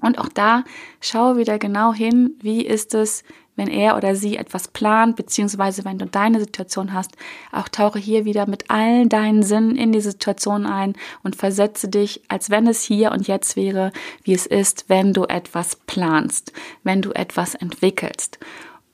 Und 0.00 0.18
auch 0.18 0.28
da 0.28 0.64
schau 1.00 1.36
wieder 1.36 1.58
genau 1.58 1.92
hin, 1.92 2.36
wie 2.40 2.64
ist 2.64 2.94
es, 2.94 3.22
wenn 3.56 3.68
er 3.68 3.96
oder 3.96 4.16
sie 4.16 4.36
etwas 4.36 4.68
plant, 4.68 5.16
beziehungsweise 5.16 5.84
wenn 5.84 5.98
du 5.98 6.06
deine 6.06 6.40
Situation 6.40 6.94
hast, 6.94 7.12
auch 7.52 7.68
tauche 7.68 7.98
hier 7.98 8.24
wieder 8.24 8.48
mit 8.48 8.70
all 8.70 9.06
deinen 9.06 9.42
Sinnen 9.42 9.76
in 9.76 9.92
die 9.92 10.00
Situation 10.00 10.64
ein 10.64 10.94
und 11.22 11.36
versetze 11.36 11.88
dich, 11.88 12.22
als 12.28 12.48
wenn 12.48 12.66
es 12.66 12.82
hier 12.82 13.12
und 13.12 13.28
jetzt 13.28 13.56
wäre, 13.56 13.92
wie 14.22 14.32
es 14.32 14.46
ist, 14.46 14.86
wenn 14.88 15.12
du 15.12 15.24
etwas 15.24 15.76
planst, 15.76 16.52
wenn 16.84 17.02
du 17.02 17.12
etwas 17.12 17.54
entwickelst. 17.54 18.38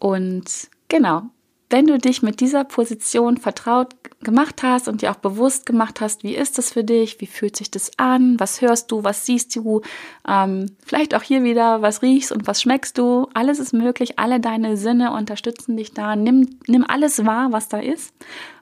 Und 0.00 0.68
genau, 0.88 1.22
wenn 1.68 1.86
du 1.86 1.98
dich 1.98 2.22
mit 2.22 2.40
dieser 2.40 2.64
Position 2.64 3.38
vertraut 3.38 3.94
gemacht 4.20 4.62
hast 4.62 4.86
und 4.86 5.02
dir 5.02 5.10
auch 5.10 5.16
bewusst 5.16 5.66
gemacht 5.66 6.00
hast, 6.00 6.22
wie 6.22 6.36
ist 6.36 6.58
das 6.58 6.72
für 6.72 6.84
dich, 6.84 7.20
wie 7.20 7.26
fühlt 7.26 7.56
sich 7.56 7.70
das 7.70 7.90
an, 7.98 8.38
was 8.38 8.60
hörst 8.60 8.92
du, 8.92 9.02
was 9.02 9.26
siehst 9.26 9.54
du, 9.56 9.82
ähm, 10.28 10.70
vielleicht 10.84 11.14
auch 11.14 11.22
hier 11.22 11.42
wieder, 11.42 11.82
was 11.82 12.02
riechst 12.02 12.30
und 12.30 12.46
was 12.46 12.62
schmeckst 12.62 12.98
du, 12.98 13.28
alles 13.34 13.58
ist 13.58 13.72
möglich, 13.72 14.18
alle 14.18 14.38
deine 14.38 14.76
Sinne 14.76 15.12
unterstützen 15.12 15.76
dich 15.76 15.92
da, 15.92 16.14
nimm, 16.14 16.58
nimm 16.68 16.84
alles 16.86 17.24
wahr, 17.26 17.50
was 17.50 17.68
da 17.68 17.78
ist 17.78 18.14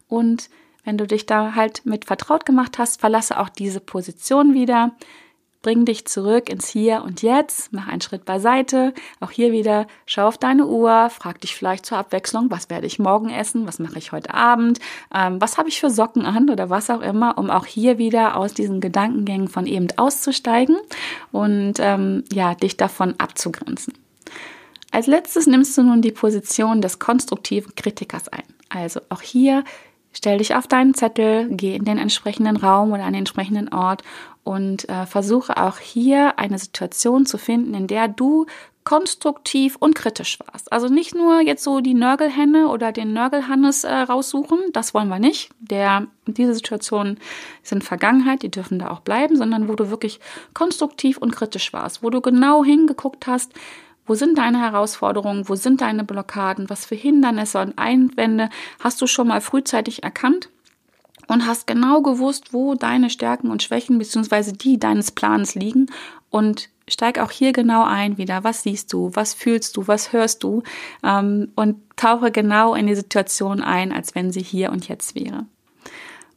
und 0.08 0.48
wenn 0.84 0.98
du 0.98 1.06
dich 1.06 1.26
da 1.26 1.54
halt 1.54 1.84
mit 1.84 2.04
vertraut 2.04 2.44
gemacht 2.44 2.78
hast, 2.78 3.00
verlasse 3.00 3.38
auch 3.38 3.48
diese 3.48 3.80
Position 3.80 4.54
wieder, 4.54 4.92
Bring 5.64 5.86
dich 5.86 6.04
zurück 6.04 6.50
ins 6.50 6.68
Hier 6.68 7.02
und 7.04 7.22
Jetzt, 7.22 7.72
mach 7.72 7.88
einen 7.88 8.02
Schritt 8.02 8.26
beiseite. 8.26 8.92
Auch 9.20 9.30
hier 9.30 9.50
wieder, 9.50 9.86
schau 10.04 10.26
auf 10.26 10.36
deine 10.36 10.66
Uhr, 10.66 11.08
frag 11.08 11.40
dich 11.40 11.56
vielleicht 11.56 11.86
zur 11.86 11.96
Abwechslung, 11.96 12.50
was 12.50 12.68
werde 12.68 12.86
ich 12.86 12.98
morgen 12.98 13.30
essen, 13.30 13.66
was 13.66 13.78
mache 13.78 13.96
ich 13.96 14.12
heute 14.12 14.34
Abend, 14.34 14.78
ähm, 15.14 15.40
was 15.40 15.56
habe 15.56 15.70
ich 15.70 15.80
für 15.80 15.88
Socken 15.88 16.26
an 16.26 16.50
oder 16.50 16.68
was 16.68 16.90
auch 16.90 17.00
immer, 17.00 17.38
um 17.38 17.48
auch 17.48 17.64
hier 17.64 17.96
wieder 17.96 18.36
aus 18.36 18.52
diesen 18.52 18.82
Gedankengängen 18.82 19.48
von 19.48 19.64
eben 19.64 19.88
auszusteigen 19.96 20.76
und 21.32 21.76
ähm, 21.78 22.24
ja, 22.30 22.54
dich 22.54 22.76
davon 22.76 23.14
abzugrenzen. 23.16 23.94
Als 24.90 25.06
letztes 25.06 25.46
nimmst 25.46 25.78
du 25.78 25.82
nun 25.82 26.02
die 26.02 26.12
Position 26.12 26.82
des 26.82 26.98
konstruktiven 26.98 27.74
Kritikers 27.74 28.28
ein. 28.28 28.44
Also 28.68 29.00
auch 29.08 29.22
hier 29.22 29.64
Stell 30.16 30.38
dich 30.38 30.54
auf 30.54 30.66
deinen 30.66 30.94
Zettel, 30.94 31.48
geh 31.50 31.74
in 31.74 31.84
den 31.84 31.98
entsprechenden 31.98 32.56
Raum 32.56 32.92
oder 32.92 33.04
an 33.04 33.12
den 33.12 33.20
entsprechenden 33.20 33.72
Ort 33.72 34.02
und 34.44 34.88
äh, 34.88 35.06
versuche 35.06 35.56
auch 35.56 35.78
hier 35.78 36.38
eine 36.38 36.58
Situation 36.58 37.26
zu 37.26 37.36
finden, 37.36 37.74
in 37.74 37.86
der 37.86 38.08
du 38.08 38.46
konstruktiv 38.84 39.76
und 39.80 39.94
kritisch 39.94 40.38
warst. 40.46 40.70
Also 40.70 40.88
nicht 40.88 41.14
nur 41.14 41.40
jetzt 41.40 41.64
so 41.64 41.80
die 41.80 41.94
Nörgelhenne 41.94 42.68
oder 42.68 42.92
den 42.92 43.14
Nörgelhannes 43.14 43.84
äh, 43.84 43.92
raussuchen, 43.92 44.58
das 44.72 44.92
wollen 44.92 45.08
wir 45.08 45.18
nicht. 45.18 45.50
Der, 45.58 46.06
diese 46.26 46.54
Situationen 46.54 47.18
sind 47.62 47.82
Vergangenheit, 47.82 48.42
die 48.42 48.50
dürfen 48.50 48.78
da 48.78 48.90
auch 48.90 49.00
bleiben, 49.00 49.36
sondern 49.36 49.68
wo 49.68 49.74
du 49.74 49.90
wirklich 49.90 50.20
konstruktiv 50.52 51.16
und 51.16 51.34
kritisch 51.34 51.72
warst, 51.72 52.02
wo 52.02 52.10
du 52.10 52.20
genau 52.20 52.62
hingeguckt 52.62 53.26
hast, 53.26 53.52
wo 54.06 54.14
sind 54.14 54.38
deine 54.38 54.60
Herausforderungen, 54.60 55.48
wo 55.48 55.54
sind 55.54 55.80
deine 55.80 56.04
Blockaden, 56.04 56.68
was 56.70 56.86
für 56.86 56.94
Hindernisse 56.94 57.60
und 57.60 57.78
Einwände 57.78 58.50
hast 58.80 59.00
du 59.00 59.06
schon 59.06 59.28
mal 59.28 59.40
frühzeitig 59.40 60.02
erkannt 60.02 60.50
und 61.28 61.46
hast 61.46 61.66
genau 61.66 62.02
gewusst, 62.02 62.52
wo 62.52 62.74
deine 62.74 63.10
Stärken 63.10 63.50
und 63.50 63.62
Schwächen 63.62 63.98
beziehungsweise 63.98 64.52
die 64.52 64.78
deines 64.78 65.10
Plans 65.10 65.54
liegen 65.54 65.86
und 66.30 66.68
steig 66.88 67.18
auch 67.18 67.30
hier 67.30 67.52
genau 67.52 67.84
ein 67.84 68.18
wieder. 68.18 68.44
Was 68.44 68.62
siehst 68.62 68.92
du? 68.92 69.10
Was 69.14 69.34
fühlst 69.34 69.76
du? 69.76 69.86
Was 69.88 70.12
hörst 70.12 70.42
du? 70.42 70.62
Ähm, 71.02 71.52
und 71.54 71.76
tauche 71.96 72.30
genau 72.30 72.74
in 72.74 72.86
die 72.86 72.94
Situation 72.94 73.62
ein, 73.62 73.92
als 73.92 74.14
wenn 74.14 74.32
sie 74.32 74.42
hier 74.42 74.70
und 74.70 74.88
jetzt 74.88 75.14
wäre. 75.14 75.46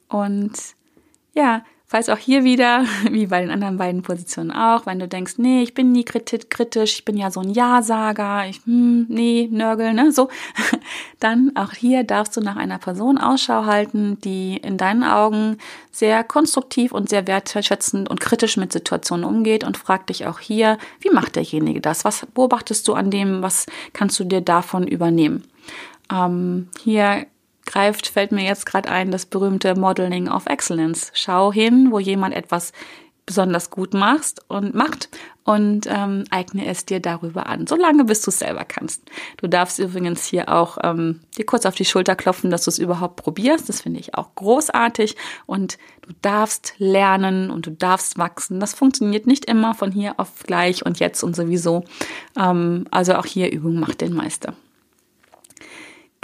Und 0.07 0.53
ja, 1.33 1.63
Falls 1.89 2.09
auch 2.09 2.17
hier 2.17 2.43
wieder, 2.43 2.83
wie 3.11 3.27
bei 3.27 3.39
den 3.39 3.49
anderen 3.49 3.77
beiden 3.77 4.01
Positionen 4.01 4.51
auch, 4.51 4.85
wenn 4.85 4.99
du 4.99 5.07
denkst, 5.07 5.35
nee, 5.37 5.63
ich 5.63 5.73
bin 5.73 5.93
nie 5.93 6.03
kritisch, 6.03 6.95
ich 6.95 7.05
bin 7.05 7.15
ja 7.15 7.31
so 7.31 7.39
ein 7.39 7.49
Ja-Sager, 7.49 8.45
ich, 8.49 8.59
hm, 8.65 9.05
nee, 9.07 9.47
Nörgel, 9.49 9.93
ne, 9.93 10.11
so, 10.11 10.27
dann 11.21 11.53
auch 11.55 11.71
hier 11.71 12.03
darfst 12.03 12.35
du 12.35 12.41
nach 12.41 12.57
einer 12.57 12.77
Person 12.77 13.17
Ausschau 13.17 13.65
halten, 13.65 14.19
die 14.19 14.57
in 14.57 14.77
deinen 14.77 15.05
Augen 15.05 15.59
sehr 15.89 16.25
konstruktiv 16.25 16.91
und 16.91 17.07
sehr 17.07 17.25
wertschätzend 17.25 18.09
und 18.09 18.19
kritisch 18.19 18.57
mit 18.57 18.73
Situationen 18.73 19.23
umgeht 19.23 19.63
und 19.63 19.77
frag 19.77 20.07
dich 20.07 20.25
auch 20.25 20.39
hier, 20.39 20.77
wie 20.99 21.09
macht 21.09 21.37
derjenige 21.37 21.79
das? 21.79 22.03
Was 22.03 22.25
beobachtest 22.33 22.85
du 22.89 22.95
an 22.95 23.11
dem? 23.11 23.41
Was 23.41 23.65
kannst 23.93 24.19
du 24.19 24.25
dir 24.25 24.41
davon 24.41 24.85
übernehmen? 24.85 25.45
Ähm, 26.11 26.67
hier 26.83 27.27
greift, 27.67 28.07
fällt 28.07 28.31
mir 28.31 28.45
jetzt 28.45 28.65
gerade 28.65 28.89
ein, 28.89 29.11
das 29.11 29.27
berühmte 29.27 29.75
Modeling 29.75 30.27
of 30.29 30.47
Excellence. 30.47 31.11
Schau 31.13 31.53
hin, 31.53 31.89
wo 31.91 31.99
jemand 31.99 32.33
etwas 32.33 32.73
besonders 33.27 33.69
gut 33.69 33.93
machst 33.93 34.41
und 34.47 34.73
macht 34.73 35.09
und 35.43 35.85
ähm, 35.87 36.23
eigne 36.29 36.65
es 36.65 36.85
dir 36.85 37.01
darüber 37.01 37.47
an, 37.47 37.67
solange 37.67 38.05
bis 38.05 38.21
du 38.21 38.31
es 38.31 38.39
selber 38.39 38.65
kannst. 38.65 39.03
Du 39.37 39.47
darfst 39.47 39.79
übrigens 39.79 40.25
hier 40.25 40.49
auch 40.49 40.77
ähm, 40.81 41.19
dir 41.37 41.45
kurz 41.45 41.65
auf 41.65 41.75
die 41.75 41.85
Schulter 41.85 42.15
klopfen, 42.15 42.49
dass 42.49 42.63
du 42.63 42.69
es 42.69 42.79
überhaupt 42.79 43.17
probierst. 43.17 43.67
Das 43.67 43.81
finde 43.81 43.99
ich 43.99 44.15
auch 44.15 44.33
großartig 44.35 45.15
und 45.45 45.77
du 46.01 46.13
darfst 46.21 46.73
lernen 46.77 47.51
und 47.51 47.65
du 47.65 47.71
darfst 47.71 48.17
wachsen. 48.17 48.61
Das 48.61 48.73
funktioniert 48.73 49.27
nicht 49.27 49.45
immer 49.45 49.75
von 49.75 49.91
hier 49.91 50.15
auf 50.17 50.43
gleich 50.43 50.85
und 50.85 50.99
jetzt 50.99 51.21
und 51.21 51.35
sowieso. 51.35 51.83
Ähm, 52.37 52.85
also 52.91 53.15
auch 53.15 53.25
hier 53.25 53.51
Übung 53.51 53.79
macht 53.79 53.99
den 54.01 54.13
Meister. 54.13 54.53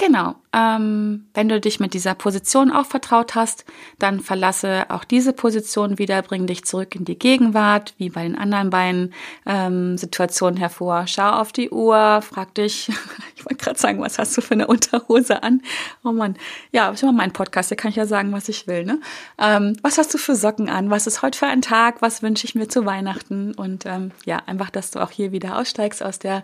Genau. 0.05 0.35
Ähm, 0.51 1.27
wenn 1.33 1.47
du 1.47 1.61
dich 1.61 1.79
mit 1.79 1.93
dieser 1.93 2.13
Position 2.13 2.71
auch 2.71 2.85
vertraut 2.85 3.35
hast, 3.35 3.63
dann 3.99 4.19
verlasse 4.19 4.85
auch 4.89 5.05
diese 5.05 5.31
Position 5.31 5.97
wieder, 5.97 6.21
bring 6.21 6.45
dich 6.45 6.65
zurück 6.65 6.93
in 6.95 7.05
die 7.05 7.17
Gegenwart, 7.17 7.93
wie 7.97 8.09
bei 8.09 8.23
den 8.23 8.37
anderen 8.37 8.69
beiden 8.69 9.13
ähm, 9.45 9.97
Situationen 9.97 10.57
hervor. 10.57 11.07
Schau 11.07 11.29
auf 11.29 11.53
die 11.53 11.69
Uhr, 11.69 12.21
frag 12.21 12.53
dich, 12.55 12.91
ich 13.43 13.51
wollte 13.51 13.63
gerade 13.63 13.79
sagen, 13.79 14.01
was 14.01 14.19
hast 14.19 14.35
du 14.37 14.41
für 14.41 14.53
eine 14.53 14.67
Unterhose 14.67 15.43
an? 15.43 15.61
Oh 16.03 16.11
Mann, 16.11 16.35
ja, 16.71 16.91
ich 16.91 17.01
mache 17.01 17.13
meinen 17.13 17.33
Podcast, 17.33 17.69
hier 17.69 17.77
kann 17.77 17.89
ich 17.89 17.97
ja 17.97 18.05
sagen, 18.05 18.31
was 18.31 18.49
ich 18.49 18.67
will. 18.67 18.85
Ne? 18.85 18.99
Ähm, 19.37 19.77
was 19.81 19.97
hast 19.97 20.13
du 20.13 20.17
für 20.17 20.35
Socken 20.35 20.69
an? 20.69 20.89
Was 20.89 21.07
ist 21.07 21.21
heute 21.21 21.37
für 21.37 21.47
ein 21.47 21.61
Tag? 21.61 22.01
Was 22.01 22.21
wünsche 22.21 22.45
ich 22.45 22.55
mir 22.55 22.67
zu 22.67 22.85
Weihnachten? 22.85 23.53
Und 23.53 23.85
ähm, 23.85 24.11
ja, 24.25 24.41
einfach, 24.45 24.69
dass 24.69 24.91
du 24.91 24.99
auch 24.99 25.11
hier 25.11 25.31
wieder 25.31 25.57
aussteigst 25.57 26.03
aus 26.03 26.19
der 26.19 26.43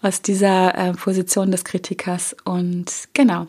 aus 0.00 0.22
dieser 0.22 0.76
äh, 0.76 0.92
Position 0.92 1.50
des 1.50 1.64
Kritikers. 1.64 2.36
Und 2.44 3.08
genau, 3.14 3.48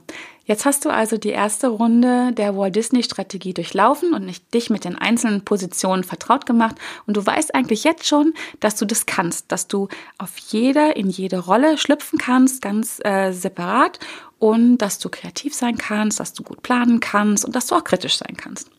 jetzt 0.49 0.65
hast 0.65 0.83
du 0.83 0.89
also 0.89 1.17
die 1.17 1.29
erste 1.29 1.67
Runde 1.67 2.33
der 2.33 2.57
Walt 2.57 2.75
Disney 2.75 3.03
Strategie 3.03 3.53
durchlaufen 3.53 4.15
und 4.15 4.25
nicht 4.25 4.51
dich 4.53 4.71
mit 4.71 4.83
den 4.83 4.97
einzelnen 4.97 5.45
Positionen 5.45 6.03
vertraut 6.03 6.47
gemacht. 6.47 6.75
Und 7.05 7.15
du 7.15 7.25
weißt 7.25 7.53
eigentlich 7.53 7.83
jetzt 7.83 8.07
schon, 8.07 8.33
dass 8.59 8.75
du 8.75 8.85
das 8.85 9.05
kannst, 9.05 9.51
dass 9.51 9.67
du 9.67 9.87
auf 10.17 10.37
jeder, 10.37 10.97
in 10.97 11.07
jede 11.09 11.37
Rolle 11.37 11.77
schlüpfen 11.77 12.17
kannst, 12.17 12.63
ganz 12.63 12.99
äh, 13.05 13.31
separat 13.31 13.99
und 14.39 14.79
dass 14.79 14.97
du 14.97 15.09
kreativ 15.09 15.53
sein 15.53 15.77
kannst, 15.77 16.19
dass 16.19 16.33
du 16.33 16.41
gut 16.41 16.63
planen 16.63 16.99
kannst 16.99 17.45
und 17.45 17.55
dass 17.55 17.67
du 17.67 17.75
auch 17.75 17.83
kritisch 17.83 18.17
sein 18.17 18.35
kannst. 18.35 18.71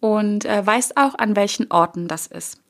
Und 0.00 0.46
äh, 0.46 0.66
weißt 0.66 0.96
auch, 0.96 1.14
an 1.18 1.36
welchen 1.36 1.70
Orten 1.70 2.08
das 2.08 2.26
ist. 2.26 2.61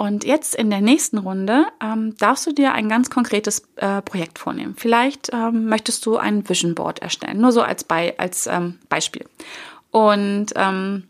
Und 0.00 0.24
jetzt 0.24 0.54
in 0.54 0.70
der 0.70 0.80
nächsten 0.80 1.18
Runde 1.18 1.66
ähm, 1.78 2.16
darfst 2.16 2.46
du 2.46 2.54
dir 2.54 2.72
ein 2.72 2.88
ganz 2.88 3.10
konkretes 3.10 3.64
äh, 3.76 4.00
Projekt 4.00 4.38
vornehmen. 4.38 4.74
Vielleicht 4.78 5.28
ähm, 5.30 5.66
möchtest 5.66 6.06
du 6.06 6.16
ein 6.16 6.48
Vision 6.48 6.74
Board 6.74 7.00
erstellen, 7.00 7.38
nur 7.38 7.52
so 7.52 7.60
als, 7.60 7.84
Be 7.84 8.14
als 8.16 8.46
ähm, 8.46 8.78
Beispiel. 8.88 9.26
Und 9.90 10.54
ähm, 10.56 11.02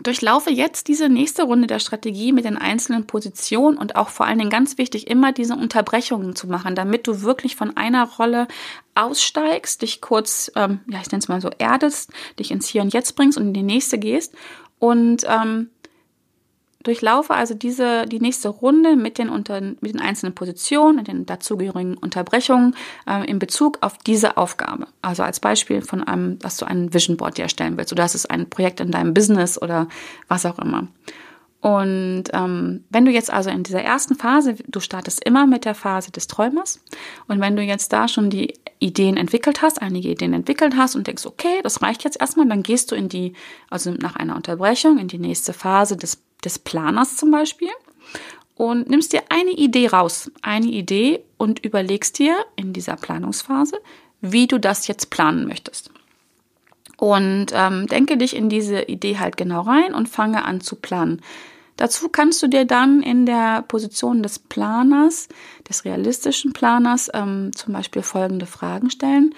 durchlaufe 0.00 0.50
jetzt 0.50 0.86
diese 0.86 1.08
nächste 1.08 1.42
Runde 1.42 1.66
der 1.66 1.80
Strategie 1.80 2.30
mit 2.30 2.44
den 2.44 2.56
einzelnen 2.56 3.04
Positionen 3.04 3.76
und 3.76 3.96
auch 3.96 4.10
vor 4.10 4.26
allen 4.26 4.38
Dingen 4.38 4.48
ganz 4.48 4.78
wichtig, 4.78 5.08
immer 5.08 5.32
diese 5.32 5.56
Unterbrechungen 5.56 6.36
zu 6.36 6.46
machen, 6.46 6.76
damit 6.76 7.08
du 7.08 7.22
wirklich 7.22 7.56
von 7.56 7.76
einer 7.76 8.08
Rolle 8.08 8.46
aussteigst, 8.94 9.82
dich 9.82 10.00
kurz, 10.00 10.52
ähm, 10.54 10.82
ja, 10.86 11.00
ich 11.00 11.10
nenne 11.10 11.18
es 11.18 11.26
mal 11.26 11.40
so, 11.40 11.50
erdest, 11.58 12.12
dich 12.38 12.52
ins 12.52 12.68
Hier 12.68 12.82
und 12.82 12.94
Jetzt 12.94 13.16
bringst 13.16 13.36
und 13.38 13.48
in 13.48 13.54
die 13.54 13.62
nächste 13.64 13.98
gehst 13.98 14.36
und 14.78 15.24
ähm, 15.28 15.70
Durchlaufe 16.84 17.34
also 17.34 17.54
diese, 17.54 18.06
die 18.06 18.20
nächste 18.20 18.50
Runde 18.50 18.94
mit 18.94 19.18
den, 19.18 19.30
unter, 19.30 19.60
mit 19.60 19.94
den 19.94 20.00
einzelnen 20.00 20.34
Positionen 20.34 20.98
und 20.98 21.08
den 21.08 21.26
dazugehörigen 21.26 21.96
Unterbrechungen 21.96 22.76
äh, 23.08 23.28
in 23.28 23.38
Bezug 23.38 23.78
auf 23.80 23.98
diese 23.98 24.36
Aufgabe. 24.36 24.86
Also 25.02 25.22
als 25.22 25.40
Beispiel 25.40 25.82
von 25.82 26.04
einem, 26.04 26.38
dass 26.38 26.58
du 26.58 26.66
ein 26.66 26.94
Vision 26.94 27.16
Board 27.16 27.38
dir 27.38 27.42
erstellen 27.42 27.76
willst 27.76 27.92
oder 27.92 28.02
das 28.02 28.14
ist 28.14 28.30
ein 28.30 28.48
Projekt 28.48 28.80
in 28.80 28.90
deinem 28.90 29.14
Business 29.14 29.60
oder 29.60 29.88
was 30.28 30.46
auch 30.46 30.58
immer. 30.58 30.86
Und 31.64 32.24
ähm, 32.34 32.84
wenn 32.90 33.06
du 33.06 33.10
jetzt 33.10 33.32
also 33.32 33.48
in 33.48 33.62
dieser 33.62 33.80
ersten 33.80 34.16
Phase, 34.16 34.56
du 34.68 34.80
startest 34.80 35.24
immer 35.24 35.46
mit 35.46 35.64
der 35.64 35.74
Phase 35.74 36.12
des 36.12 36.26
Träumers 36.26 36.84
und 37.26 37.40
wenn 37.40 37.56
du 37.56 37.62
jetzt 37.62 37.90
da 37.94 38.06
schon 38.06 38.28
die 38.28 38.52
Ideen 38.84 39.16
entwickelt 39.16 39.62
hast, 39.62 39.80
einige 39.80 40.10
Ideen 40.10 40.34
entwickelt 40.34 40.76
hast 40.76 40.94
und 40.94 41.06
denkst, 41.06 41.26
okay, 41.26 41.60
das 41.62 41.82
reicht 41.82 42.04
jetzt 42.04 42.20
erstmal, 42.20 42.48
dann 42.48 42.62
gehst 42.62 42.90
du 42.90 42.94
in 42.94 43.08
die, 43.08 43.32
also 43.70 43.92
nach 43.92 44.16
einer 44.16 44.36
Unterbrechung, 44.36 44.98
in 44.98 45.08
die 45.08 45.18
nächste 45.18 45.52
Phase 45.52 45.96
des 45.96 46.22
des 46.44 46.58
Planers 46.58 47.16
zum 47.16 47.30
Beispiel 47.30 47.70
und 48.54 48.88
nimmst 48.88 49.12
dir 49.12 49.22
eine 49.30 49.50
Idee 49.50 49.88
raus, 49.88 50.30
eine 50.42 50.66
Idee 50.66 51.24
und 51.36 51.64
überlegst 51.64 52.18
dir 52.18 52.36
in 52.56 52.72
dieser 52.72 52.96
Planungsphase, 52.96 53.80
wie 54.20 54.46
du 54.46 54.58
das 54.58 54.86
jetzt 54.86 55.10
planen 55.10 55.46
möchtest. 55.46 55.90
Und 56.96 57.46
ähm, 57.52 57.86
denke 57.88 58.16
dich 58.16 58.36
in 58.36 58.48
diese 58.48 58.82
Idee 58.82 59.18
halt 59.18 59.36
genau 59.36 59.62
rein 59.62 59.94
und 59.94 60.08
fange 60.08 60.44
an 60.44 60.60
zu 60.60 60.76
planen. 60.76 61.22
Dazu 61.76 62.08
kannst 62.08 62.42
du 62.42 62.46
dir 62.46 62.64
dann 62.64 63.02
in 63.02 63.26
der 63.26 63.62
Position 63.62 64.22
des 64.22 64.38
Planers, 64.38 65.28
des 65.68 65.84
realistischen 65.84 66.52
Planers, 66.52 67.10
ähm, 67.12 67.50
zum 67.54 67.72
Beispiel 67.72 68.02
folgende 68.02 68.46
Fragen 68.46 68.90
stellen. 68.90 69.34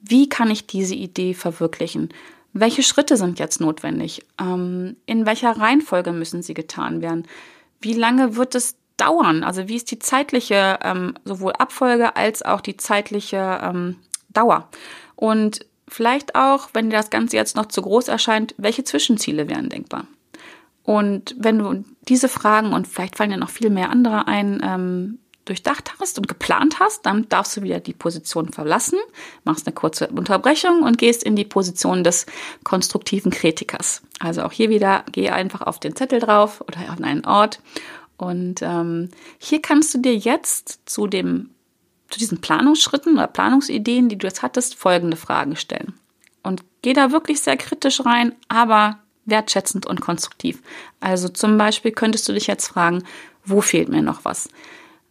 Wie 0.00 0.28
kann 0.28 0.50
ich 0.50 0.66
diese 0.66 0.94
Idee 0.94 1.34
verwirklichen? 1.34 2.10
Welche 2.52 2.82
Schritte 2.82 3.16
sind 3.16 3.38
jetzt 3.38 3.60
notwendig? 3.60 4.24
Ähm, 4.40 4.96
in 5.06 5.26
welcher 5.26 5.56
Reihenfolge 5.56 6.12
müssen 6.12 6.42
sie 6.42 6.54
getan 6.54 7.02
werden? 7.02 7.26
Wie 7.80 7.94
lange 7.94 8.36
wird 8.36 8.54
es 8.54 8.76
dauern? 8.96 9.44
Also 9.44 9.68
wie 9.68 9.76
ist 9.76 9.90
die 9.90 9.98
zeitliche 9.98 10.78
ähm, 10.82 11.14
sowohl 11.24 11.52
Abfolge 11.52 12.16
als 12.16 12.42
auch 12.42 12.60
die 12.60 12.76
zeitliche 12.76 13.60
ähm, 13.62 13.96
Dauer? 14.28 14.68
Und 15.16 15.66
vielleicht 15.88 16.34
auch, 16.34 16.70
wenn 16.72 16.90
dir 16.90 16.96
das 16.96 17.10
Ganze 17.10 17.36
jetzt 17.36 17.56
noch 17.56 17.66
zu 17.66 17.82
groß 17.82 18.08
erscheint, 18.08 18.54
welche 18.58 18.84
Zwischenziele 18.84 19.48
wären 19.48 19.68
denkbar? 19.68 20.06
Und 20.90 21.36
wenn 21.38 21.60
du 21.60 21.84
diese 22.08 22.28
Fragen 22.28 22.72
und 22.72 22.88
vielleicht 22.88 23.16
fallen 23.16 23.30
ja 23.30 23.36
noch 23.36 23.50
viel 23.50 23.70
mehr 23.70 23.90
andere 23.90 24.26
ein, 24.26 24.60
ähm, 24.60 25.20
durchdacht 25.44 25.94
hast 26.00 26.18
und 26.18 26.26
geplant 26.26 26.80
hast, 26.80 27.06
dann 27.06 27.28
darfst 27.28 27.56
du 27.56 27.62
wieder 27.62 27.78
die 27.78 27.92
Position 27.92 28.52
verlassen, 28.52 28.98
machst 29.44 29.68
eine 29.68 29.74
kurze 29.74 30.08
Unterbrechung 30.08 30.82
und 30.82 30.98
gehst 30.98 31.22
in 31.22 31.36
die 31.36 31.44
Position 31.44 32.02
des 32.02 32.26
konstruktiven 32.64 33.30
Kritikers. 33.30 34.02
Also 34.18 34.42
auch 34.42 34.50
hier 34.50 34.68
wieder, 34.68 35.04
geh 35.12 35.30
einfach 35.30 35.60
auf 35.60 35.78
den 35.78 35.94
Zettel 35.94 36.18
drauf 36.18 36.60
oder 36.62 36.80
an 36.90 37.04
einen 37.04 37.24
Ort. 37.24 37.60
Und 38.16 38.60
ähm, 38.60 39.10
hier 39.38 39.62
kannst 39.62 39.94
du 39.94 39.98
dir 39.98 40.16
jetzt 40.16 40.80
zu 40.86 41.06
dem 41.06 41.50
zu 42.08 42.18
diesen 42.18 42.40
Planungsschritten 42.40 43.12
oder 43.12 43.28
Planungsideen, 43.28 44.08
die 44.08 44.18
du 44.18 44.26
jetzt 44.26 44.42
hattest, 44.42 44.74
folgende 44.74 45.16
Fragen 45.16 45.54
stellen. 45.54 45.94
Und 46.42 46.64
geh 46.82 46.94
da 46.94 47.12
wirklich 47.12 47.42
sehr 47.42 47.56
kritisch 47.56 48.04
rein, 48.04 48.34
aber 48.48 48.98
wertschätzend 49.24 49.86
und 49.86 50.00
konstruktiv. 50.00 50.62
Also 51.00 51.28
zum 51.28 51.58
Beispiel 51.58 51.92
könntest 51.92 52.28
du 52.28 52.32
dich 52.32 52.46
jetzt 52.46 52.68
fragen, 52.68 53.04
wo 53.44 53.60
fehlt 53.60 53.88
mir 53.88 54.02
noch 54.02 54.24
was? 54.24 54.48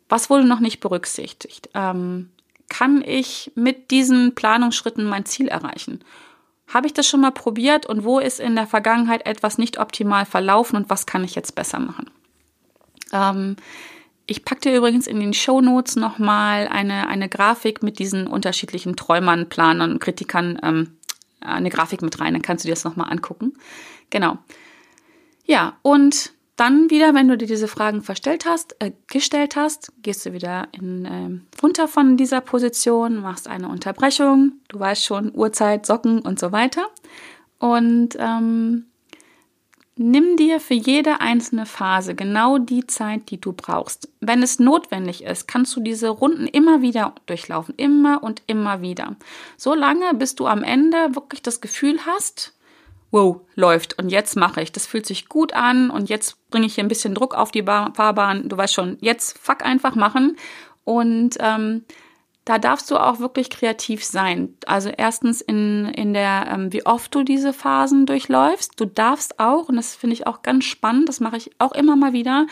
Was 0.07 0.29
wurde 0.29 0.45
noch 0.45 0.59
nicht 0.59 0.79
berücksichtigt? 0.79 1.69
Ähm, 1.73 2.29
kann 2.69 3.03
ich 3.05 3.51
mit 3.55 3.91
diesen 3.91 4.35
Planungsschritten 4.35 5.05
mein 5.05 5.25
Ziel 5.25 5.47
erreichen? 5.47 6.03
Habe 6.67 6.87
ich 6.87 6.93
das 6.93 7.07
schon 7.07 7.21
mal 7.21 7.31
probiert 7.31 7.87
und 7.87 8.03
wo 8.03 8.19
ist 8.19 8.39
in 8.39 8.55
der 8.55 8.67
Vergangenheit 8.67 9.25
etwas 9.25 9.57
nicht 9.57 9.79
optimal 9.79 10.25
verlaufen 10.25 10.75
und 10.75 10.89
was 10.89 11.05
kann 11.05 11.23
ich 11.23 11.35
jetzt 11.35 11.55
besser 11.55 11.79
machen? 11.79 12.11
Ähm, 13.11 13.55
ich 14.27 14.45
packe 14.45 14.61
dir 14.61 14.77
übrigens 14.77 15.07
in 15.07 15.19
den 15.19 15.33
Show 15.33 15.61
Notes 15.61 15.95
nochmal 15.95 16.67
eine, 16.67 17.07
eine 17.07 17.27
Grafik 17.27 17.81
mit 17.81 17.97
diesen 17.97 18.27
unterschiedlichen 18.27 18.95
Träumern, 18.95 19.49
Planern, 19.49 19.97
Kritikern, 19.97 20.59
ähm, 20.61 20.97
eine 21.41 21.71
Grafik 21.71 22.03
mit 22.03 22.19
rein, 22.19 22.33
dann 22.33 22.43
kannst 22.43 22.63
du 22.63 22.67
dir 22.67 22.73
das 22.73 22.83
nochmal 22.83 23.11
angucken. 23.11 23.53
Genau. 24.09 24.37
Ja, 25.45 25.77
und 25.81 26.33
dann 26.59 26.89
wieder, 26.89 27.13
wenn 27.13 27.29
du 27.29 27.37
dir 27.37 27.47
diese 27.47 27.69
Fragen 27.69 28.01
verstellt 28.01 28.45
hast, 28.45 28.75
äh, 28.79 28.91
gestellt 29.07 29.55
hast, 29.55 29.93
gehst 30.01 30.25
du 30.25 30.33
wieder 30.33 30.67
in, 30.73 31.05
äh, 31.05 31.61
runter 31.61 31.87
von 31.87 32.17
dieser 32.17 32.41
Position, 32.41 33.21
machst 33.21 33.47
eine 33.47 33.69
Unterbrechung, 33.69 34.53
du 34.67 34.79
weißt 34.79 35.05
schon, 35.05 35.33
Uhrzeit, 35.33 35.85
Socken 35.85 36.19
und 36.19 36.37
so 36.37 36.51
weiter. 36.51 36.87
Und 37.59 38.17
ähm, 38.19 38.87
nimm 39.95 40.37
dir 40.37 40.59
für 40.59 40.73
jede 40.73 41.21
einzelne 41.21 41.65
Phase 41.65 42.15
genau 42.15 42.57
die 42.57 42.87
Zeit, 42.87 43.29
die 43.31 43.39
du 43.39 43.53
brauchst. 43.53 44.09
Wenn 44.19 44.43
es 44.43 44.59
notwendig 44.59 45.23
ist, 45.23 45.47
kannst 45.47 45.75
du 45.75 45.81
diese 45.81 46.09
Runden 46.09 46.45
immer 46.45 46.81
wieder 46.81 47.15
durchlaufen, 47.25 47.73
immer 47.75 48.21
und 48.21 48.41
immer 48.47 48.81
wieder. 48.81 49.15
So 49.55 49.73
lange, 49.73 50.13
bis 50.13 50.35
du 50.35 50.47
am 50.47 50.63
Ende 50.63 51.15
wirklich 51.15 51.41
das 51.41 51.61
Gefühl 51.61 51.99
hast, 52.05 52.53
wow, 53.11 53.41
läuft 53.55 53.97
und 53.97 54.09
jetzt 54.09 54.35
mache 54.35 54.61
ich. 54.61 54.71
Das 54.71 54.85
fühlt 54.85 55.05
sich 55.05 55.29
gut 55.29 55.53
an 55.53 55.89
und 55.89 56.09
jetzt 56.09 56.37
bringe 56.49 56.65
ich 56.65 56.75
hier 56.75 56.83
ein 56.83 56.89
bisschen 56.89 57.15
Druck 57.15 57.35
auf 57.35 57.51
die 57.51 57.63
Fahrbahn. 57.63 58.49
Du 58.49 58.57
weißt 58.57 58.73
schon, 58.73 58.97
jetzt 59.01 59.37
fuck 59.37 59.63
einfach 59.65 59.95
machen. 59.95 60.37
Und 60.83 61.37
ähm, 61.39 61.83
da 62.45 62.57
darfst 62.57 62.89
du 62.89 62.97
auch 62.97 63.19
wirklich 63.19 63.51
kreativ 63.51 64.03
sein. 64.03 64.55
Also 64.65 64.89
erstens 64.89 65.41
in, 65.41 65.85
in 65.85 66.13
der, 66.13 66.47
ähm, 66.51 66.73
wie 66.73 66.85
oft 66.85 67.13
du 67.13 67.23
diese 67.23 67.53
Phasen 67.53 68.07
durchläufst. 68.07 68.79
Du 68.79 68.85
darfst 68.85 69.39
auch, 69.39 69.69
und 69.69 69.75
das 69.75 69.95
finde 69.95 70.15
ich 70.15 70.25
auch 70.25 70.41
ganz 70.41 70.65
spannend, 70.65 71.09
das 71.09 71.19
mache 71.19 71.37
ich 71.37 71.51
auch 71.59 71.73
immer 71.73 71.95
mal 71.95 72.13
wieder, 72.13 72.47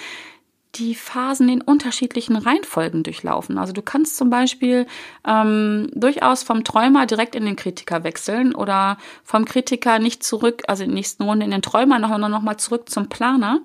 die 0.78 0.96
Phasen 0.96 1.50
in 1.50 1.62
unterschiedlichen 1.62 2.36
Reihenfolgen 2.36 3.04
durchlaufen. 3.04 3.58
Also 3.58 3.74
du 3.74 3.82
kannst 3.82 4.18
zum 4.18 4.30
Beispiel 4.30 4.86
ähm, 5.26 5.90
durchaus 5.94 6.44
vom 6.44 6.63
Träumer 6.63 7.06
direkt 7.06 7.36
in 7.36 7.46
den 7.46 7.56
Kritiker 7.56 8.04
wechseln 8.04 8.54
oder 8.54 8.98
vom 9.24 9.46
Kritiker 9.46 10.00
nicht 10.00 10.24
zurück, 10.24 10.63
also 10.68 10.84
in 10.84 10.90
der 10.90 10.96
nächsten 10.96 11.24
Runde 11.24 11.46
in 11.46 11.52
den 11.52 11.62
Träumer 11.62 12.00
noch, 12.00 12.42
mal 12.42 12.58
zurück 12.58 12.90
zum 12.90 13.10
Planer. 13.10 13.62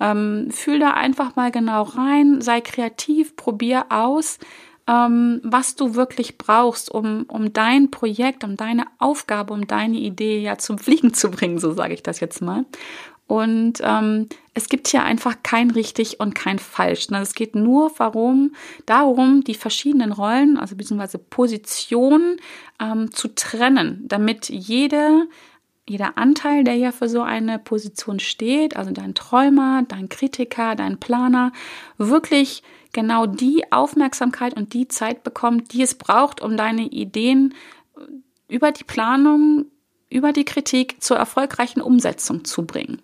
Ähm, 0.00 0.48
fühl 0.50 0.78
da 0.78 0.90
einfach 0.90 1.36
mal 1.36 1.50
genau 1.50 1.82
rein, 1.82 2.40
sei 2.40 2.60
kreativ, 2.60 3.36
probier 3.36 3.86
aus, 3.90 4.38
ähm, 4.88 5.40
was 5.42 5.74
du 5.74 5.94
wirklich 5.94 6.38
brauchst, 6.38 6.90
um, 6.90 7.24
um 7.28 7.52
dein 7.52 7.90
Projekt, 7.90 8.44
um 8.44 8.56
deine 8.56 8.84
Aufgabe, 8.98 9.52
um 9.52 9.66
deine 9.66 9.96
Idee 9.96 10.40
ja 10.40 10.58
zum 10.58 10.78
Fliegen 10.78 11.12
zu 11.14 11.30
bringen, 11.30 11.58
so 11.58 11.72
sage 11.72 11.94
ich 11.94 12.02
das 12.02 12.20
jetzt 12.20 12.40
mal. 12.40 12.64
Und 13.26 13.80
ähm, 13.82 14.28
es 14.54 14.68
gibt 14.68 14.88
hier 14.88 15.02
einfach 15.02 15.36
kein 15.42 15.72
richtig 15.72 16.20
und 16.20 16.34
kein 16.34 16.60
falsch. 16.60 17.08
Es 17.10 17.34
geht 17.34 17.56
nur 17.56 17.90
darum, 17.98 18.54
darum, 18.86 19.42
die 19.42 19.54
verschiedenen 19.54 20.12
Rollen, 20.12 20.58
also 20.58 20.76
beziehungsweise 20.76 21.18
Positionen 21.18 22.36
ähm, 22.80 23.10
zu 23.12 23.34
trennen, 23.34 24.04
damit 24.06 24.48
jede 24.48 25.26
jeder 25.88 26.18
Anteil, 26.18 26.64
der 26.64 26.74
ja 26.74 26.90
für 26.90 27.08
so 27.08 27.22
eine 27.22 27.60
Position 27.60 28.18
steht, 28.18 28.76
also 28.76 28.90
dein 28.90 29.14
Träumer, 29.14 29.84
dein 29.86 30.08
Kritiker, 30.08 30.74
dein 30.74 30.98
Planer, 30.98 31.52
wirklich 31.96 32.64
genau 32.92 33.26
die 33.26 33.70
Aufmerksamkeit 33.70 34.54
und 34.54 34.72
die 34.72 34.88
Zeit 34.88 35.22
bekommt, 35.22 35.72
die 35.72 35.82
es 35.82 35.94
braucht, 35.94 36.40
um 36.40 36.56
deine 36.56 36.86
Ideen 36.86 37.54
über 38.48 38.72
die 38.72 38.84
Planung, 38.84 39.66
über 40.10 40.32
die 40.32 40.44
Kritik 40.44 40.96
zur 41.00 41.18
erfolgreichen 41.18 41.80
Umsetzung 41.80 42.44
zu 42.44 42.66
bringen. 42.66 43.00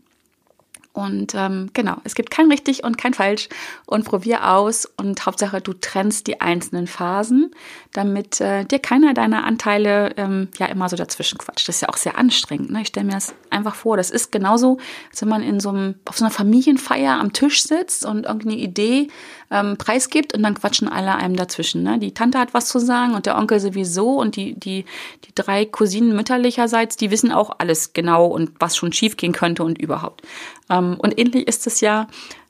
Und 0.93 1.35
ähm, 1.35 1.71
genau, 1.73 1.97
es 2.05 2.15
gibt 2.15 2.31
kein 2.31 2.51
richtig 2.51 2.85
und 2.85 2.99
kein 2.99 3.15
falsch 3.15 3.49
und 3.87 4.05
probier 4.05 4.51
aus 4.51 4.85
und 4.85 5.25
Hauptsache 5.25 5.63
du 5.63 5.73
trennst 5.73 6.27
die 6.27 6.43
einzelnen 6.43 6.87
Phasen, 6.87 7.51
damit 7.95 8.43
äh, 8.43 8.67
dir 8.67 8.79
keiner 8.79 9.15
deiner 9.15 9.45
Anteile 9.45 10.13
ähm, 10.19 10.49
ja 10.59 10.67
immer 10.67 10.91
so 10.91 10.97
dazwischen 10.97 11.39
quatscht. 11.39 11.67
Das 11.67 11.77
ist 11.77 11.81
ja 11.81 11.89
auch 11.89 11.97
sehr 11.97 12.19
anstrengend. 12.19 12.71
Ne? 12.71 12.83
Ich 12.83 12.89
stelle 12.89 13.07
mir 13.07 13.15
das 13.15 13.35
einfach 13.49 13.75
vor. 13.75 13.97
Das 13.97 14.11
ist 14.11 14.33
genauso, 14.33 14.77
als 15.11 15.23
wenn 15.23 15.31
man 15.31 15.43
in 15.43 15.61
so 15.61 15.71
einem, 15.71 15.95
auf 16.05 16.19
so 16.19 16.27
einer 16.27 16.33
Familienfeier 16.33 17.19
am 17.19 17.33
Tisch 17.33 17.63
sitzt 17.63 18.05
und 18.05 18.27
irgendeine 18.27 18.57
Idee 18.57 19.09
ähm, 19.51 19.79
preisgibt 19.79 20.35
und 20.35 20.43
dann 20.43 20.55
quatschen 20.55 20.89
alle 20.89 21.15
einem 21.15 21.37
dazwischen. 21.37 21.83
Ne? 21.83 21.99
Die 21.99 22.13
Tante 22.13 22.39
hat 22.39 22.53
was 22.53 22.69
zu 22.69 22.79
sagen 22.79 23.15
und 23.15 23.25
der 23.25 23.39
Onkel 23.39 23.61
sowieso 23.61 24.21
und 24.21 24.37
die, 24.37 24.59
die, 24.59 24.85
die 25.25 25.35
drei 25.35 25.65
Cousinen 25.65 26.15
mütterlicherseits, 26.15 26.97
die 26.97 27.11
wissen 27.11 27.33
auch 27.33 27.57
alles 27.59 27.95
genau 27.95 28.27
und 28.27 28.51
was 28.59 28.77
schon 28.77 28.93
schiefgehen 28.93 29.33
könnte 29.33 29.65
und 29.65 29.79
überhaupt. 29.81 30.23
Ähm, 30.71 30.82
und 30.99 31.19
ähnlich 31.19 31.49
ist 31.49 31.67
es 31.67 31.81
ja 31.81 32.07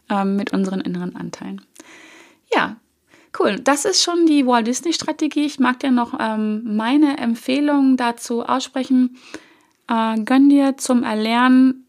ähm, 0.08 0.36
mit 0.36 0.52
unseren 0.52 0.80
inneren 0.80 1.16
Anteilen. 1.16 1.60
Ja, 2.54 2.76
Cool, 3.38 3.58
das 3.58 3.86
ist 3.86 4.02
schon 4.02 4.26
die 4.26 4.46
Walt 4.46 4.66
Disney 4.66 4.92
Strategie. 4.92 5.46
Ich 5.46 5.58
mag 5.58 5.80
dir 5.80 5.90
noch 5.90 6.12
ähm, 6.20 6.76
meine 6.76 7.16
Empfehlung 7.16 7.96
dazu 7.96 8.42
aussprechen. 8.42 9.16
Äh, 9.88 10.20
gönn 10.22 10.50
dir 10.50 10.76
zum 10.76 11.02
Erlernen 11.02 11.86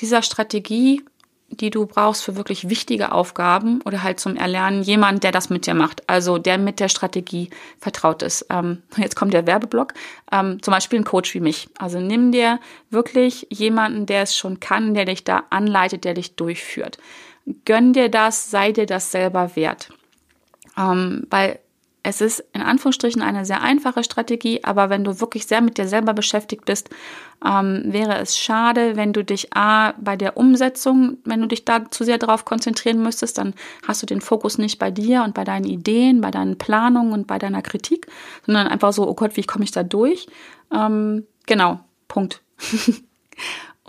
dieser 0.00 0.22
Strategie 0.22 1.02
die 1.50 1.70
du 1.70 1.86
brauchst 1.86 2.22
für 2.22 2.36
wirklich 2.36 2.68
wichtige 2.68 3.12
Aufgaben 3.12 3.80
oder 3.82 4.02
halt 4.02 4.20
zum 4.20 4.36
Erlernen 4.36 4.82
jemand, 4.82 5.24
der 5.24 5.32
das 5.32 5.50
mit 5.50 5.66
dir 5.66 5.74
macht, 5.74 6.08
also 6.08 6.38
der 6.38 6.58
mit 6.58 6.80
der 6.80 6.88
Strategie 6.88 7.50
vertraut 7.78 8.22
ist. 8.22 8.46
Ähm, 8.50 8.82
jetzt 8.96 9.16
kommt 9.16 9.34
der 9.34 9.46
Werbeblock, 9.46 9.94
ähm, 10.32 10.62
zum 10.62 10.72
Beispiel 10.72 11.00
ein 11.00 11.04
Coach 11.04 11.34
wie 11.34 11.40
mich. 11.40 11.68
Also 11.78 12.00
nimm 12.00 12.32
dir 12.32 12.60
wirklich 12.90 13.46
jemanden, 13.50 14.06
der 14.06 14.22
es 14.22 14.36
schon 14.36 14.60
kann, 14.60 14.94
der 14.94 15.04
dich 15.04 15.24
da 15.24 15.44
anleitet, 15.50 16.04
der 16.04 16.14
dich 16.14 16.36
durchführt. 16.36 16.98
Gönn 17.64 17.92
dir 17.92 18.08
das, 18.08 18.50
sei 18.50 18.72
dir 18.72 18.86
das 18.86 19.10
selber 19.10 19.56
wert. 19.56 19.90
Ähm, 20.78 21.26
weil 21.30 21.58
es 22.02 22.20
ist 22.20 22.44
in 22.52 22.62
Anführungsstrichen 22.62 23.20
eine 23.20 23.44
sehr 23.44 23.62
einfache 23.62 24.02
Strategie, 24.02 24.64
aber 24.64 24.88
wenn 24.88 25.04
du 25.04 25.20
wirklich 25.20 25.46
sehr 25.46 25.60
mit 25.60 25.76
dir 25.76 25.86
selber 25.86 26.14
beschäftigt 26.14 26.64
bist, 26.64 26.88
ähm, 27.44 27.82
wäre 27.86 28.18
es 28.18 28.38
schade, 28.38 28.96
wenn 28.96 29.12
du 29.12 29.22
dich 29.22 29.54
A 29.54 29.92
bei 30.00 30.16
der 30.16 30.36
Umsetzung, 30.36 31.18
wenn 31.24 31.40
du 31.40 31.46
dich 31.46 31.64
da 31.64 31.90
zu 31.90 32.04
sehr 32.04 32.18
darauf 32.18 32.44
konzentrieren 32.44 33.02
müsstest, 33.02 33.38
dann 33.38 33.54
hast 33.86 34.02
du 34.02 34.06
den 34.06 34.20
Fokus 34.20 34.56
nicht 34.58 34.78
bei 34.78 34.90
dir 34.90 35.22
und 35.24 35.34
bei 35.34 35.44
deinen 35.44 35.66
Ideen, 35.66 36.20
bei 36.20 36.30
deinen 36.30 36.56
Planungen 36.56 37.12
und 37.12 37.26
bei 37.26 37.38
deiner 37.38 37.62
Kritik, 37.62 38.06
sondern 38.46 38.66
einfach 38.66 38.92
so, 38.92 39.06
oh 39.08 39.14
Gott, 39.14 39.36
wie 39.36 39.44
komme 39.44 39.64
ich 39.64 39.70
da 39.70 39.82
durch? 39.82 40.26
Ähm, 40.72 41.26
genau, 41.46 41.80
Punkt. 42.08 42.42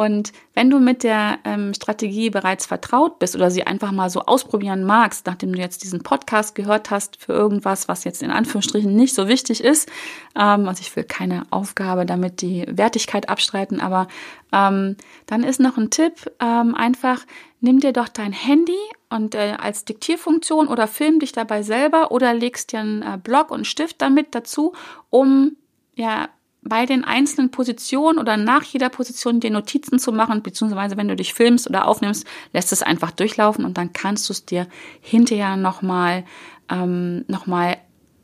Und 0.02 0.34
wenn 0.56 0.72
du 0.72 0.80
mit 0.80 1.04
der 1.04 1.38
ähm, 1.46 1.76
Strategie 1.76 2.32
bereits 2.32 2.66
vertraut 2.66 3.20
bist 3.20 3.36
oder 3.36 3.52
sie 3.52 3.68
einfach 3.68 3.92
mal 3.92 4.10
so 4.10 4.22
ausprobieren 4.22 4.84
magst, 4.84 5.28
nachdem 5.28 5.54
du 5.54 5.60
jetzt 5.60 5.84
diesen 5.84 6.02
Podcast 6.02 6.56
gehört 6.56 6.90
hast 6.90 7.22
für 7.22 7.34
irgendwas, 7.34 7.88
was 7.88 8.04
jetzt 8.04 8.24
in 8.24 8.32
Anführungsstrichen 8.32 8.96
nicht 8.96 9.14
so 9.14 9.28
wichtig 9.28 9.64
ist, 9.64 9.92
ähm, 10.36 10.68
also 10.68 10.82
ich 10.82 10.96
will 10.96 11.04
keine 11.04 11.44
Aufgabe 11.52 12.08
damit 12.08 12.42
die 12.42 12.66
Wertigkeit 12.68 13.30
abstreiten, 13.30 13.80
aber 13.80 14.08
ähm, 14.52 14.98
dann 15.28 15.44
ist 15.44 15.60
noch 15.60 15.78
ein 15.78 15.92
Tipp, 15.92 16.32
ähm, 16.40 16.74
einfach 16.74 17.24
nimm 17.60 17.80
dir 17.80 17.94
doch 17.94 18.08
dein 18.08 18.34
Handy 18.34 18.80
und 19.12 19.36
äh, 19.36 19.56
als 19.62 19.86
Diktierfunktion 19.86 20.68
oder 20.68 20.88
film 20.88 21.20
dich 21.20 21.32
dabei 21.32 21.62
selber 21.62 22.12
oder 22.12 22.34
legst 22.34 22.72
dir 22.72 22.80
einen 22.80 23.04
äh, 23.04 23.20
Block 23.24 23.52
und 23.52 23.68
Stift 23.68 24.02
damit 24.02 24.34
dazu, 24.34 24.74
um 25.12 25.58
ja 25.94 26.30
bei 26.62 26.86
den 26.86 27.04
einzelnen 27.04 27.50
Positionen 27.50 28.19
oder 28.19 28.38
nach 28.38 28.63
jeder 28.63 28.89
Position 28.89 29.39
dir 29.39 29.50
Notizen 29.50 29.97
zu 29.97 30.12
machen, 30.12 30.43
beziehungsweise 30.43 30.95
wenn 30.95 31.08
du 31.08 31.15
dich 31.15 31.34
filmst 31.34 31.67
oder 31.67 31.88
aufnimmst, 31.88 32.26
lässt 32.54 32.71
es 32.71 32.84
einfach 32.84 33.12
durchlaufen 33.12 33.65
und 33.65 33.78
dann 33.78 33.93
kannst 33.93 34.30
du 34.30 34.34
es 34.34 34.45
dir 34.45 34.67
hinterher 35.00 35.58
nochmal 35.58 36.24
ähm, 36.69 37.26
noch 37.28 37.47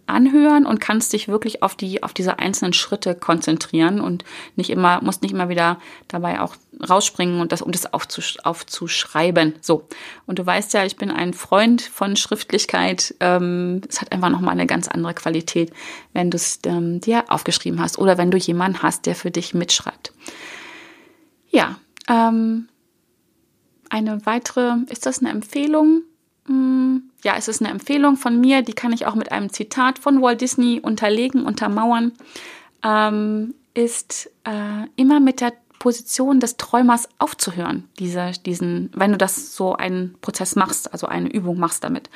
anhören 0.07 0.65
und 0.65 0.79
kannst 0.79 1.13
dich 1.13 1.27
wirklich 1.27 1.63
auf 1.63 1.75
die, 1.75 2.03
auf 2.03 2.13
diese 2.13 2.39
einzelnen 2.39 2.73
Schritte 2.73 3.15
konzentrieren 3.15 4.01
und 4.01 4.23
nicht 4.55 4.69
immer, 4.69 5.01
musst 5.01 5.21
nicht 5.21 5.31
immer 5.31 5.49
wieder 5.49 5.79
dabei 6.07 6.41
auch 6.41 6.55
rausspringen 6.87 7.41
und 7.41 7.51
das, 7.51 7.61
um 7.61 7.71
das 7.71 7.91
aufzusch 7.93 8.37
aufzuschreiben. 8.43 9.55
So. 9.61 9.87
Und 10.25 10.39
du 10.39 10.45
weißt 10.45 10.73
ja, 10.73 10.85
ich 10.85 10.95
bin 10.95 11.11
ein 11.11 11.33
Freund 11.33 11.81
von 11.81 12.15
Schriftlichkeit. 12.15 13.15
Ähm, 13.19 13.81
es 13.89 14.01
hat 14.01 14.11
einfach 14.11 14.29
nochmal 14.29 14.53
eine 14.53 14.67
ganz 14.67 14.87
andere 14.87 15.13
Qualität, 15.13 15.71
wenn 16.13 16.31
du 16.31 16.35
es 16.35 16.59
ähm, 16.65 16.99
dir 17.01 17.25
aufgeschrieben 17.29 17.79
hast 17.79 17.97
oder 17.97 18.17
wenn 18.17 18.31
du 18.31 18.37
jemanden 18.37 18.83
hast, 18.83 19.05
der 19.05 19.15
für 19.15 19.31
dich 19.31 19.53
mitschreibt. 19.53 20.13
Ja, 21.49 21.77
ähm, 22.07 22.67
eine 23.89 24.25
weitere, 24.25 24.75
ist 24.89 25.05
das 25.05 25.19
eine 25.19 25.29
Empfehlung? 25.29 26.03
Hm, 26.45 27.06
ja, 27.23 27.35
es 27.37 27.47
ist 27.47 27.61
eine 27.61 27.71
Empfehlung 27.71 28.15
von 28.15 28.39
mir, 28.39 28.61
die 28.61 28.73
kann 28.73 28.93
ich 28.93 29.05
auch 29.05 29.15
mit 29.15 29.31
einem 29.31 29.51
Zitat 29.51 29.99
von 29.99 30.21
Walt 30.21 30.41
Disney 30.41 30.79
unterlegen, 30.79 31.45
untermauern, 31.45 32.11
ähm, 32.83 33.53
ist 33.73 34.29
äh, 34.43 34.87
immer 34.95 35.19
mit 35.19 35.41
der 35.41 35.53
Position 35.79 36.39
des 36.39 36.57
Träumers 36.57 37.07
aufzuhören, 37.19 37.87
diese, 37.99 38.31
diesen, 38.45 38.89
wenn 38.95 39.11
du 39.11 39.17
das 39.17 39.55
so 39.55 39.75
einen 39.75 40.15
Prozess 40.21 40.55
machst, 40.55 40.91
also 40.91 41.07
eine 41.07 41.31
Übung 41.31 41.59
machst 41.59 41.83
damit. 41.83 42.09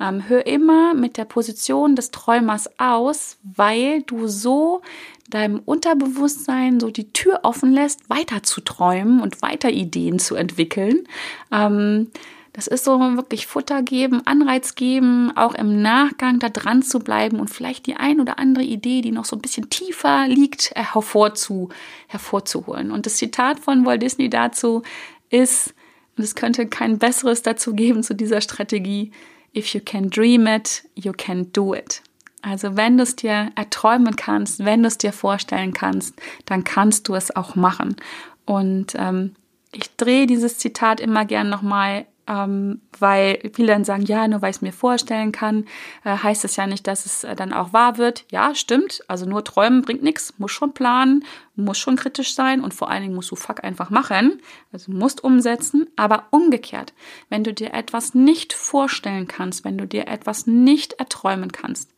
Ähm, 0.00 0.28
hör 0.28 0.46
immer 0.46 0.94
mit 0.94 1.16
der 1.16 1.26
Position 1.26 1.94
des 1.94 2.10
Träumers 2.10 2.70
aus, 2.78 3.36
weil 3.42 4.02
du 4.02 4.28
so 4.28 4.80
deinem 5.28 5.60
Unterbewusstsein 5.60 6.80
so 6.80 6.90
die 6.90 7.12
Tür 7.12 7.40
offen 7.42 7.72
lässt, 7.72 8.08
weiter 8.08 8.42
zu 8.42 8.60
träumen 8.60 9.20
und 9.20 9.42
weiter 9.42 9.70
Ideen 9.70 10.18
zu 10.18 10.34
entwickeln. 10.34 11.06
Ähm, 11.50 12.10
das 12.52 12.66
ist 12.66 12.84
so 12.84 12.98
wirklich 12.98 13.46
Futter 13.46 13.82
geben, 13.82 14.26
Anreiz 14.26 14.74
geben, 14.74 15.34
auch 15.36 15.54
im 15.54 15.80
Nachgang 15.80 16.38
da 16.38 16.50
dran 16.50 16.82
zu 16.82 16.98
bleiben 16.98 17.40
und 17.40 17.48
vielleicht 17.48 17.86
die 17.86 17.96
ein 17.96 18.20
oder 18.20 18.38
andere 18.38 18.64
Idee, 18.64 19.00
die 19.00 19.10
noch 19.10 19.24
so 19.24 19.36
ein 19.36 19.42
bisschen 19.42 19.70
tiefer 19.70 20.28
liegt, 20.28 20.72
äh, 20.74 20.84
hervorzu, 20.84 21.70
hervorzuholen. 22.08 22.90
Und 22.90 23.06
das 23.06 23.16
Zitat 23.16 23.58
von 23.58 23.86
Walt 23.86 24.02
Disney 24.02 24.28
dazu 24.28 24.82
ist, 25.30 25.74
und 26.18 26.24
es 26.24 26.34
könnte 26.34 26.66
kein 26.66 26.98
besseres 26.98 27.40
dazu 27.40 27.74
geben 27.74 28.02
zu 28.02 28.14
dieser 28.14 28.42
Strategie, 28.42 29.12
if 29.56 29.72
you 29.72 29.80
can 29.82 30.10
dream 30.10 30.46
it, 30.46 30.84
you 30.94 31.12
can 31.16 31.50
do 31.52 31.74
it. 31.74 32.02
Also 32.42 32.76
wenn 32.76 32.98
du 32.98 33.04
es 33.04 33.16
dir 33.16 33.50
erträumen 33.54 34.16
kannst, 34.16 34.64
wenn 34.64 34.82
du 34.82 34.88
es 34.88 34.98
dir 34.98 35.12
vorstellen 35.12 35.72
kannst, 35.72 36.14
dann 36.44 36.64
kannst 36.64 37.08
du 37.08 37.14
es 37.14 37.34
auch 37.34 37.54
machen. 37.54 37.96
Und 38.44 38.94
ähm, 38.96 39.34
ich 39.72 39.96
drehe 39.96 40.26
dieses 40.26 40.58
Zitat 40.58 41.00
immer 41.00 41.24
gern 41.24 41.48
nochmal 41.48 42.04
ähm, 42.26 42.80
weil 42.98 43.50
viele 43.52 43.72
dann 43.72 43.84
sagen, 43.84 44.04
ja, 44.04 44.28
nur 44.28 44.42
weil 44.42 44.50
ich 44.50 44.56
es 44.56 44.62
mir 44.62 44.72
vorstellen 44.72 45.32
kann, 45.32 45.66
äh, 46.04 46.16
heißt 46.16 46.44
es 46.44 46.56
ja 46.56 46.66
nicht, 46.66 46.86
dass 46.86 47.04
es 47.04 47.24
äh, 47.24 47.34
dann 47.34 47.52
auch 47.52 47.72
wahr 47.72 47.98
wird. 47.98 48.24
Ja, 48.30 48.54
stimmt. 48.54 49.02
Also 49.08 49.26
nur 49.26 49.44
träumen 49.44 49.82
bringt 49.82 50.02
nichts. 50.02 50.34
Muss 50.38 50.52
schon 50.52 50.72
planen, 50.72 51.24
muss 51.56 51.78
schon 51.78 51.96
kritisch 51.96 52.34
sein 52.34 52.62
und 52.62 52.74
vor 52.74 52.90
allen 52.90 53.02
Dingen 53.02 53.14
musst 53.14 53.30
du 53.30 53.36
fuck 53.36 53.64
einfach 53.64 53.90
machen. 53.90 54.40
Also 54.72 54.92
musst 54.92 55.24
umsetzen. 55.24 55.88
Aber 55.96 56.26
umgekehrt, 56.30 56.92
wenn 57.28 57.44
du 57.44 57.52
dir 57.52 57.74
etwas 57.74 58.14
nicht 58.14 58.52
vorstellen 58.52 59.26
kannst, 59.26 59.64
wenn 59.64 59.78
du 59.78 59.86
dir 59.86 60.06
etwas 60.06 60.46
nicht 60.46 60.94
erträumen 60.94 61.50
kannst, 61.50 61.90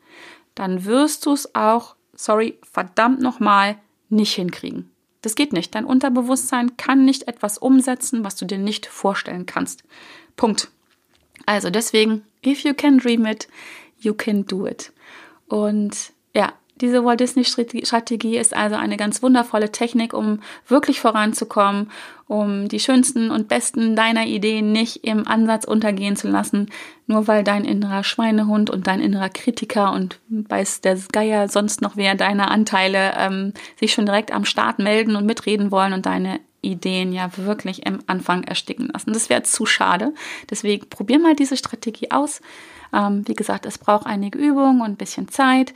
dann 0.54 0.84
wirst 0.84 1.26
du 1.26 1.32
es 1.32 1.54
auch, 1.54 1.96
sorry, 2.14 2.58
verdammt 2.62 3.20
nochmal, 3.20 3.76
nicht 4.08 4.34
hinkriegen. 4.34 4.93
Das 5.24 5.36
geht 5.36 5.54
nicht. 5.54 5.74
Dein 5.74 5.86
Unterbewusstsein 5.86 6.76
kann 6.76 7.06
nicht 7.06 7.28
etwas 7.28 7.56
umsetzen, 7.56 8.24
was 8.24 8.36
du 8.36 8.44
dir 8.44 8.58
nicht 8.58 8.84
vorstellen 8.84 9.46
kannst. 9.46 9.82
Punkt. 10.36 10.68
Also 11.46 11.70
deswegen, 11.70 12.26
if 12.44 12.62
you 12.62 12.74
can 12.74 12.98
dream 12.98 13.24
it, 13.24 13.48
you 13.98 14.12
can 14.12 14.44
do 14.44 14.66
it. 14.66 14.92
Und 15.48 16.12
ja, 16.34 16.52
diese 16.80 17.04
Walt 17.04 17.20
Disney 17.20 17.44
Strategie 17.44 18.36
ist 18.36 18.54
also 18.54 18.74
eine 18.74 18.96
ganz 18.96 19.22
wundervolle 19.22 19.70
Technik, 19.70 20.12
um 20.12 20.40
wirklich 20.66 21.00
voranzukommen, 21.00 21.90
um 22.26 22.68
die 22.68 22.80
schönsten 22.80 23.30
und 23.30 23.48
besten 23.48 23.94
deiner 23.94 24.26
Ideen 24.26 24.72
nicht 24.72 25.04
im 25.04 25.26
Ansatz 25.28 25.64
untergehen 25.64 26.16
zu 26.16 26.28
lassen, 26.28 26.70
nur 27.06 27.28
weil 27.28 27.44
dein 27.44 27.64
innerer 27.64 28.02
Schweinehund 28.02 28.70
und 28.70 28.86
dein 28.86 29.00
innerer 29.00 29.28
Kritiker 29.28 29.92
und 29.92 30.18
weiß 30.28 30.80
der 30.80 30.98
Geier 31.12 31.48
sonst 31.48 31.80
noch 31.80 31.96
wer 31.96 32.16
deine 32.16 32.50
Anteile 32.50 33.14
ähm, 33.18 33.52
sich 33.78 33.92
schon 33.92 34.06
direkt 34.06 34.32
am 34.32 34.44
Start 34.44 34.78
melden 34.80 35.14
und 35.14 35.26
mitreden 35.26 35.70
wollen 35.70 35.92
und 35.92 36.06
deine 36.06 36.40
Ideen 36.62 37.12
ja 37.12 37.30
wirklich 37.36 37.86
im 37.86 38.00
Anfang 38.06 38.42
ersticken 38.44 38.88
lassen. 38.92 39.12
Das 39.12 39.28
wäre 39.28 39.42
zu 39.42 39.66
schade. 39.66 40.12
Deswegen 40.50 40.88
probier 40.88 41.20
mal 41.20 41.36
diese 41.36 41.56
Strategie 41.56 42.10
aus. 42.10 42.40
Ähm, 42.92 43.22
wie 43.28 43.34
gesagt, 43.34 43.66
es 43.66 43.78
braucht 43.78 44.06
einige 44.06 44.38
Übungen 44.38 44.80
und 44.80 44.92
ein 44.92 44.96
bisschen 44.96 45.28
Zeit. 45.28 45.74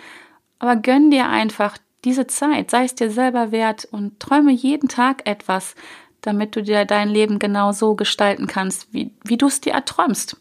Aber 0.58 0.76
gönn 0.76 1.10
dir 1.10 1.28
einfach 1.28 1.78
diese 2.04 2.26
Zeit, 2.26 2.70
sei 2.70 2.84
es 2.84 2.94
dir 2.94 3.10
selber 3.10 3.52
wert 3.52 3.86
und 3.90 4.20
träume 4.20 4.52
jeden 4.52 4.88
Tag 4.88 5.28
etwas, 5.28 5.74
damit 6.20 6.56
du 6.56 6.62
dir 6.62 6.84
dein 6.84 7.08
Leben 7.08 7.38
genau 7.38 7.72
so 7.72 7.94
gestalten 7.94 8.46
kannst, 8.46 8.92
wie, 8.92 9.10
wie 9.24 9.36
du 9.36 9.46
es 9.46 9.60
dir 9.60 9.72
erträumst. 9.72 10.36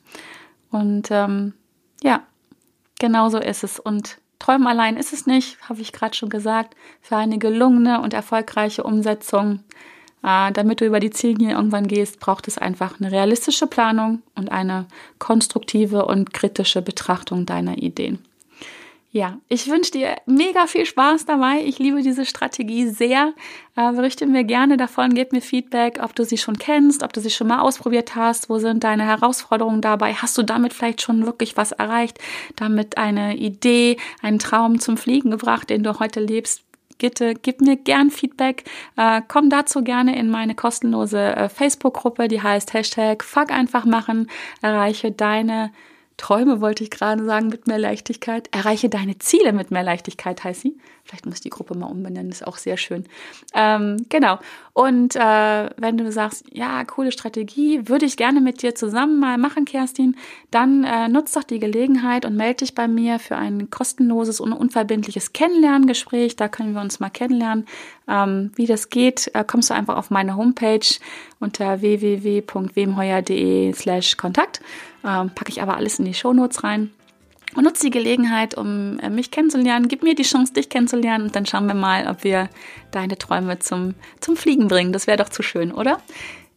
Und 0.71 1.09
ähm, 1.11 1.53
ja, 2.03 2.23
genau 2.99 3.29
so 3.29 3.37
ist 3.37 3.63
es. 3.63 3.79
Und 3.79 4.17
träumen 4.39 4.67
allein 4.67 4.97
ist 4.97 5.13
es 5.13 5.27
nicht, 5.27 5.57
habe 5.69 5.81
ich 5.81 5.93
gerade 5.93 6.15
schon 6.15 6.29
gesagt. 6.29 6.75
Für 7.01 7.17
eine 7.17 7.37
gelungene 7.37 8.01
und 8.01 8.13
erfolgreiche 8.13 8.83
Umsetzung, 8.83 9.63
äh, 10.23 10.51
damit 10.51 10.81
du 10.81 10.85
über 10.85 10.99
die 10.99 11.11
Ziellinie 11.11 11.55
irgendwann 11.55 11.87
gehst, 11.87 12.19
braucht 12.19 12.47
es 12.47 12.57
einfach 12.57 12.99
eine 12.99 13.11
realistische 13.11 13.67
Planung 13.67 14.21
und 14.35 14.51
eine 14.51 14.85
konstruktive 15.19 16.05
und 16.05 16.33
kritische 16.33 16.81
Betrachtung 16.81 17.45
deiner 17.45 17.77
Ideen. 17.77 18.19
Ja, 19.11 19.39
ich 19.47 19.69
wünsche 19.69 19.91
dir 19.91 20.17
mega 20.25 20.67
viel 20.67 20.85
Spaß 20.85 21.25
dabei. 21.25 21.63
Ich 21.63 21.79
liebe 21.79 22.01
diese 22.01 22.25
Strategie 22.25 22.87
sehr. 22.87 23.33
Äh, 23.77 23.93
berichte 23.93 24.25
mir 24.27 24.43
gerne 24.43 24.75
davon, 24.75 25.13
gib 25.13 25.31
mir 25.31 25.41
Feedback, 25.41 25.99
ob 26.03 26.13
du 26.13 26.25
sie 26.25 26.37
schon 26.37 26.57
kennst, 26.59 27.03
ob 27.03 27.13
du 27.13 27.21
sie 27.21 27.29
schon 27.29 27.47
mal 27.47 27.61
ausprobiert 27.61 28.15
hast. 28.15 28.49
Wo 28.49 28.59
sind 28.59 28.83
deine 28.83 29.05
Herausforderungen 29.05 29.81
dabei? 29.81 30.13
Hast 30.13 30.37
du 30.37 30.43
damit 30.43 30.73
vielleicht 30.73 31.01
schon 31.01 31.25
wirklich 31.25 31.55
was 31.55 31.71
erreicht? 31.71 32.19
Damit 32.57 32.97
eine 32.97 33.37
Idee, 33.37 33.95
einen 34.21 34.39
Traum 34.39 34.79
zum 34.81 34.97
Fliegen 34.97 35.31
gebracht, 35.31 35.69
den 35.69 35.83
du 35.83 35.99
heute 35.99 36.19
lebst? 36.19 36.63
Bitte 36.97 37.33
gib 37.33 37.61
mir 37.61 37.77
gern 37.77 38.11
Feedback. 38.11 38.65
Äh, 38.97 39.21
komm 39.25 39.49
dazu 39.49 39.83
gerne 39.83 40.19
in 40.19 40.29
meine 40.29 40.53
kostenlose 40.53 41.35
äh, 41.35 41.47
Facebook-Gruppe, 41.47 42.27
die 42.27 42.41
heißt 42.41 42.73
Hashtag 42.73 43.23
Fuck 43.23 43.51
einfach 43.51 43.85
machen. 43.85 44.29
Erreiche 44.61 45.11
deine 45.11 45.71
Träume 46.17 46.61
wollte 46.61 46.83
ich 46.83 46.89
gerade 46.89 47.23
sagen 47.23 47.47
mit 47.47 47.67
mehr 47.67 47.77
Leichtigkeit. 47.77 48.49
Erreiche 48.51 48.89
deine 48.89 49.19
Ziele 49.19 49.53
mit 49.53 49.69
mehr 49.69 49.83
Leichtigkeit, 49.83 50.43
heißt 50.43 50.61
sie. 50.61 50.75
Vielleicht 51.03 51.25
muss 51.25 51.39
die 51.39 51.51
Gruppe 51.51 51.77
mal 51.77 51.85
umbenennen, 51.85 52.31
ist 52.31 52.45
auch 52.45 52.57
sehr 52.57 52.75
schön. 52.75 53.05
Ähm, 53.53 54.05
genau. 54.09 54.39
Und 54.73 55.15
äh, 55.15 55.69
wenn 55.77 55.97
du 55.97 56.11
sagst, 56.11 56.45
ja, 56.51 56.83
coole 56.83 57.11
Strategie, 57.11 57.87
würde 57.87 58.05
ich 58.05 58.17
gerne 58.17 58.41
mit 58.41 58.61
dir 58.61 58.75
zusammen 58.75 59.19
mal 59.19 59.37
machen, 59.37 59.65
Kerstin, 59.65 60.17
dann 60.51 60.83
äh, 60.83 61.07
nutz 61.07 61.31
doch 61.31 61.43
die 61.43 61.59
Gelegenheit 61.59 62.25
und 62.25 62.35
melde 62.35 62.57
dich 62.57 62.75
bei 62.75 62.87
mir 62.87 63.19
für 63.19 63.37
ein 63.37 63.69
kostenloses 63.69 64.39
und 64.39 64.53
unverbindliches 64.53 65.33
Kennenlerngespräch. 65.33 66.35
Da 66.35 66.49
können 66.49 66.73
wir 66.73 66.81
uns 66.81 66.99
mal 66.99 67.09
kennenlernen. 67.09 67.65
Ähm, 68.07 68.51
wie 68.55 68.65
das 68.65 68.89
geht, 68.89 69.29
äh, 69.33 69.43
kommst 69.43 69.69
du 69.69 69.73
einfach 69.73 69.97
auf 69.97 70.09
meine 70.09 70.37
Homepage 70.37 70.87
unter 71.39 71.81
www.wemheuer.de 71.81 73.73
slash 73.73 74.17
Kontakt. 74.17 74.61
Ähm, 75.05 75.31
packe 75.35 75.49
ich 75.49 75.61
aber 75.61 75.75
alles 75.77 75.99
in 75.99 76.05
die 76.05 76.13
Shownotes 76.13 76.63
rein. 76.63 76.91
Und 77.55 77.63
nutze 77.63 77.85
die 77.85 77.91
Gelegenheit, 77.91 78.55
um 78.55 78.99
äh, 78.99 79.09
mich 79.09 79.31
kennenzulernen. 79.31 79.87
Gib 79.87 80.03
mir 80.03 80.15
die 80.15 80.23
Chance, 80.23 80.53
dich 80.53 80.69
kennenzulernen. 80.69 81.25
Und 81.27 81.35
dann 81.35 81.45
schauen 81.45 81.67
wir 81.67 81.73
mal, 81.73 82.07
ob 82.07 82.23
wir 82.23 82.49
deine 82.91 83.17
Träume 83.17 83.59
zum, 83.59 83.93
zum 84.19 84.35
Fliegen 84.37 84.67
bringen. 84.67 84.93
Das 84.93 85.07
wäre 85.07 85.17
doch 85.17 85.29
zu 85.29 85.43
schön, 85.43 85.71
oder? 85.71 85.99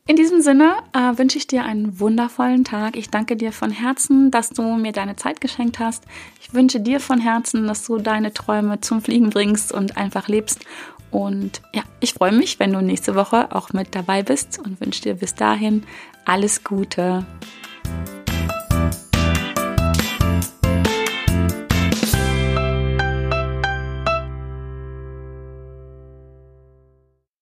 In 0.06 0.16
diesem 0.16 0.40
Sinne 0.40 0.74
äh, 0.92 1.16
wünsche 1.18 1.38
ich 1.38 1.46
dir 1.46 1.64
einen 1.64 2.00
wundervollen 2.00 2.64
Tag. 2.64 2.96
Ich 2.96 3.10
danke 3.10 3.36
dir 3.36 3.52
von 3.52 3.70
Herzen, 3.70 4.32
dass 4.32 4.50
du 4.50 4.62
mir 4.62 4.90
deine 4.90 5.14
Zeit 5.14 5.40
geschenkt 5.40 5.78
hast. 5.78 6.04
Ich 6.40 6.52
wünsche 6.52 6.80
dir 6.80 6.98
von 6.98 7.20
Herzen, 7.20 7.68
dass 7.68 7.86
du 7.86 7.98
deine 7.98 8.32
Träume 8.32 8.80
zum 8.80 9.02
Fliegen 9.02 9.30
bringst 9.30 9.72
und 9.72 9.96
einfach 9.96 10.26
lebst. 10.26 10.64
Und 11.10 11.62
ja, 11.74 11.82
ich 12.00 12.14
freue 12.14 12.32
mich, 12.32 12.58
wenn 12.60 12.72
du 12.72 12.80
nächste 12.80 13.14
Woche 13.14 13.54
auch 13.54 13.72
mit 13.72 13.94
dabei 13.94 14.22
bist 14.22 14.58
und 14.58 14.80
wünsche 14.80 15.02
dir 15.02 15.14
bis 15.14 15.34
dahin 15.34 15.84
alles 16.24 16.62
Gute. 16.62 17.24